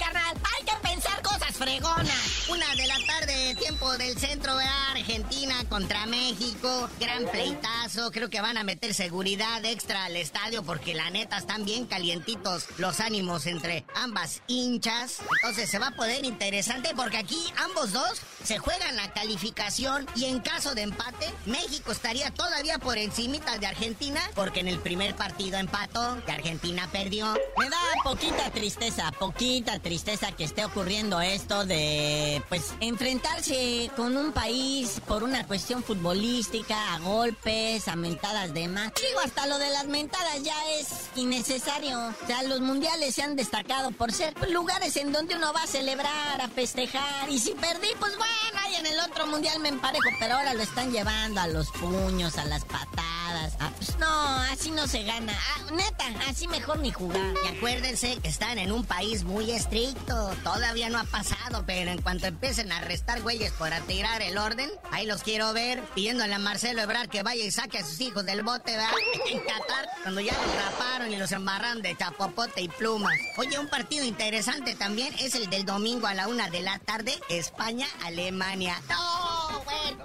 fregonas. 1.59 2.49
Una 2.49 2.73
de 2.77 2.87
la 2.87 2.97
tarde, 3.05 3.57
tiempo 3.57 3.99
del 3.99 4.16
centro, 4.16 4.55
¿verdad? 4.55 4.92
Argentina 4.92 5.57
contra 5.68 6.07
México. 6.07 6.88
Gran 7.01 7.27
pleitazo. 7.27 8.12
Creo 8.12 8.31
que 8.31 8.40
van 8.40 8.57
a 8.57 8.62
meter 8.62 8.94
seguridad 8.94 9.64
extra 9.64 10.05
al 10.05 10.16
estadio 10.16 10.62
porque 10.62 10.94
la 10.94 11.11
neta 11.11 11.37
están 11.37 11.64
bien 11.64 11.87
calientitos 11.87 12.66
los 12.79 13.01
ánimos 13.01 13.47
entre 13.47 13.85
ambas 13.97 14.40
hinchas. 14.47 15.18
Entonces 15.42 15.68
se 15.68 15.81
va 15.81 15.88
a 15.88 15.97
poder 15.97 16.25
interesante 16.25 16.90
porque 16.94 17.16
aquí 17.16 17.53
ambos 17.57 17.92
dos 17.92 18.21
se 18.44 18.59
juegan 18.59 18.94
la 18.94 19.12
calificación 19.12 20.07
y 20.14 20.27
en 20.27 20.38
caso 20.38 20.77
de 20.77 20.83
empate, 20.83 21.29
México 21.47 21.90
estaría 21.90 22.31
todavía 22.31 22.79
por 22.79 22.99
encimita 22.99 23.59
de 23.59 23.66
Argentina 23.66 24.21
porque 24.37 24.61
en 24.61 24.68
el 24.68 24.79
primer 24.79 25.16
partido 25.16 25.59
empató 25.59 26.23
y 26.27 26.31
Argentina 26.31 26.88
perdió. 26.92 27.35
Me 27.59 27.68
da 27.68 27.79
poquita 28.05 28.49
tristeza, 28.53 29.11
poquita 29.18 29.81
tristeza 29.81 30.31
que 30.31 30.44
esté 30.44 30.64
ocurriendo 30.64 31.21
esto 31.21 31.47
de, 31.48 32.42
pues, 32.50 32.74
enfrentarse 32.80 33.90
con 33.96 34.16
un 34.16 34.32
país 34.32 35.00
por 35.06 35.22
una 35.22 35.46
cuestión 35.46 35.82
futbolística, 35.82 36.94
a 36.94 36.98
golpes, 36.98 37.88
a 37.88 37.96
mentadas 37.96 38.52
de 38.52 38.68
más. 38.68 38.92
Digo, 38.94 39.20
hasta 39.24 39.46
lo 39.46 39.58
de 39.58 39.70
las 39.70 39.87
mentadas 39.87 40.42
ya 40.42 40.54
es 40.72 40.88
innecesario. 41.16 41.98
O 41.98 42.26
sea, 42.26 42.42
los 42.42 42.61
mundiales 42.61 43.14
se 43.14 43.22
han 43.22 43.34
destacado 43.34 43.90
por 43.92 44.12
ser 44.12 44.34
lugares 44.50 44.96
en 44.96 45.11
donde 45.11 45.37
uno 45.37 45.52
va 45.54 45.62
a 45.62 45.66
celebrar, 45.66 46.40
a 46.40 46.48
festejar. 46.48 47.30
Y 47.30 47.38
si 47.38 47.52
perdí, 47.52 47.88
pues 47.98 48.16
bueno, 48.18 48.61
ahí 48.64 48.74
en 48.76 48.87
el 48.87 49.00
otro 49.00 49.26
mundial 49.26 49.58
me 49.61 49.70
emparejo. 49.70 50.08
Pero 50.20 50.34
ahora 50.34 50.52
lo 50.52 50.62
están 50.62 50.92
llevando 50.92 51.40
a 51.40 51.46
los 51.46 51.70
puños, 51.70 52.37
a 52.37 52.44
las 52.44 52.64
patadas. 52.64 53.54
Ah, 53.61 53.70
pues 53.76 53.98
no, 53.98 54.37
así 54.52 54.70
no 54.70 54.87
se 54.87 55.02
gana. 55.04 55.32
Ah, 55.32 55.70
neta, 55.72 56.04
así 56.28 56.46
mejor 56.46 56.78
ni 56.78 56.92
jugar. 56.92 57.34
Y 57.44 57.56
acuérdense 57.56 58.18
que 58.22 58.28
están 58.28 58.58
en 58.58 58.70
un 58.72 58.84
país 58.84 59.24
muy 59.24 59.50
estricto. 59.50 60.30
Todavía 60.44 60.88
no 60.88 60.98
ha 60.98 61.04
pasado, 61.04 61.38
pero 61.66 61.90
en 61.90 62.03
cuanto 62.03 62.27
empiecen 62.27 62.72
a 62.72 62.79
arrestar 62.79 63.22
güeyes 63.22 63.53
por 63.53 63.70
tirar 63.87 64.22
el 64.22 64.38
orden, 64.38 64.70
ahí 64.90 65.07
los 65.07 65.22
quiero 65.22 65.53
ver 65.53 65.83
pidiéndole 65.94 66.35
a 66.35 66.38
Marcelo 66.38 66.83
Ebrard 66.83 67.09
que 67.09 67.22
vaya 67.22 67.44
y 67.44 67.51
saque 67.51 67.79
a 67.79 67.85
sus 67.85 68.01
hijos 68.01 68.24
del 68.24 68.42
bote, 68.42 68.72
¿verdad? 68.72 68.90
En 69.31 69.40
Qatar, 69.40 69.88
cuando 70.03 70.20
ya 70.20 70.33
los 70.33 70.55
raparon 70.64 71.12
y 71.12 71.16
los 71.16 71.33
embarraron 71.33 71.83
de 71.83 71.96
chapopote 71.96 72.62
y 72.62 72.68
plumas. 72.68 73.18
Oye, 73.37 73.59
un 73.59 73.68
partido 73.68 74.05
interesante 74.05 74.74
también 74.74 75.14
es 75.18 75.35
el 75.35 75.51
del 75.51 75.64
domingo 75.64 76.07
a 76.07 76.14
la 76.14 76.29
una 76.29 76.48
de 76.51 76.62
la 76.62 76.79
tarde, 76.79 77.18
España-Alemania. 77.29 78.81
¡No! 78.88 79.38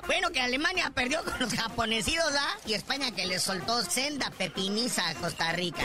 Bueno, 0.06 0.32
que 0.32 0.41
Alemania 0.41 0.91
perdió 0.93 1.23
con 1.23 1.39
los 1.39 1.53
japonesidos, 1.53 2.34
¿ah? 2.38 2.58
Y 2.65 2.73
España 2.73 3.12
que 3.12 3.25
le 3.25 3.39
soltó 3.39 3.84
senda 3.84 4.29
pepiniza 4.32 5.08
a 5.08 5.15
Costa 5.15 5.51
Rica. 5.53 5.82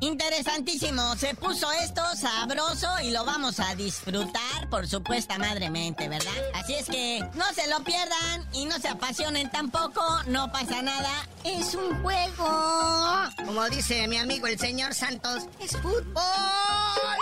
Interesantísimo, 0.00 1.14
se 1.16 1.34
puso 1.34 1.70
esto 1.72 2.02
sabroso 2.16 2.88
y 3.02 3.10
lo 3.10 3.24
vamos 3.24 3.60
a 3.60 3.74
disfrutar 3.74 4.68
por 4.70 4.88
supuesta 4.88 5.38
madremente, 5.38 6.08
¿verdad? 6.08 6.32
Así 6.54 6.74
es 6.74 6.86
que 6.86 7.20
no 7.34 7.44
se 7.54 7.66
lo 7.68 7.84
pierdan 7.84 8.46
y 8.52 8.64
no 8.64 8.78
se 8.78 8.88
apasionen 8.88 9.50
tampoco, 9.50 10.02
no 10.26 10.50
pasa 10.50 10.82
nada, 10.82 11.10
es 11.44 11.74
un 11.74 12.02
juego. 12.02 13.30
Como 13.44 13.68
dice 13.68 14.08
mi 14.08 14.16
amigo 14.16 14.46
el 14.46 14.58
señor 14.58 14.94
Santos, 14.94 15.44
es 15.60 15.72
fútbol. 15.72 16.02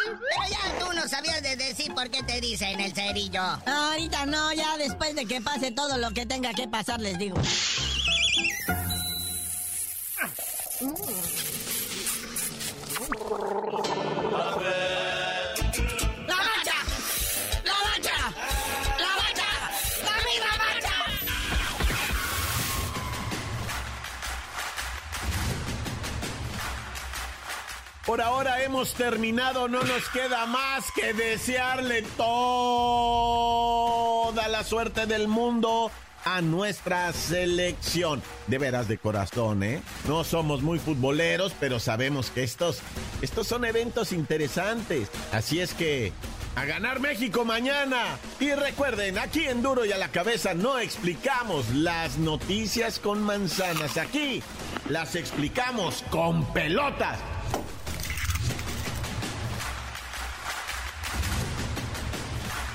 Pero 0.04 0.50
ya 0.50 0.78
tú 0.78 0.92
no 0.92 1.08
sabías 1.08 1.42
de 1.42 1.56
decir 1.56 1.92
por 1.94 2.08
qué 2.10 2.22
te 2.22 2.40
dicen 2.40 2.80
el 2.80 2.94
cerillo. 2.94 3.42
Ahorita 3.66 4.26
no, 4.26 4.52
ya 4.52 4.76
después 4.78 5.14
de 5.14 5.26
que 5.26 5.40
pase 5.40 5.72
todo 5.72 5.98
lo 5.98 6.12
que 6.12 6.26
tenga 6.26 6.52
que 6.54 6.68
pasar 6.68 7.00
les 7.00 7.18
digo. 7.18 7.36
Por 28.12 28.20
ahora 28.20 28.62
hemos 28.62 28.92
terminado, 28.92 29.68
no 29.68 29.82
nos 29.84 30.06
queda 30.10 30.44
más 30.44 30.92
que 30.92 31.14
desearle 31.14 32.02
toda 32.18 32.28
la 34.48 34.64
suerte 34.64 35.06
del 35.06 35.28
mundo 35.28 35.90
a 36.22 36.42
nuestra 36.42 37.10
selección. 37.14 38.22
De 38.48 38.58
veras 38.58 38.86
de 38.86 38.98
corazón, 38.98 39.62
¿eh? 39.62 39.80
No 40.06 40.24
somos 40.24 40.60
muy 40.60 40.78
futboleros, 40.78 41.54
pero 41.58 41.80
sabemos 41.80 42.28
que 42.28 42.42
estos, 42.42 42.80
estos 43.22 43.46
son 43.46 43.64
eventos 43.64 44.12
interesantes. 44.12 45.08
Así 45.32 45.60
es 45.60 45.72
que 45.72 46.12
a 46.54 46.66
ganar 46.66 47.00
México 47.00 47.46
mañana. 47.46 48.18
Y 48.40 48.52
recuerden, 48.52 49.18
aquí 49.18 49.46
en 49.46 49.62
Duro 49.62 49.86
y 49.86 49.92
a 49.92 49.96
la 49.96 50.08
cabeza 50.08 50.52
no 50.52 50.78
explicamos 50.78 51.70
las 51.70 52.18
noticias 52.18 52.98
con 52.98 53.22
manzanas. 53.22 53.96
Aquí 53.96 54.42
las 54.90 55.16
explicamos 55.16 56.04
con 56.10 56.44
pelotas. 56.52 57.18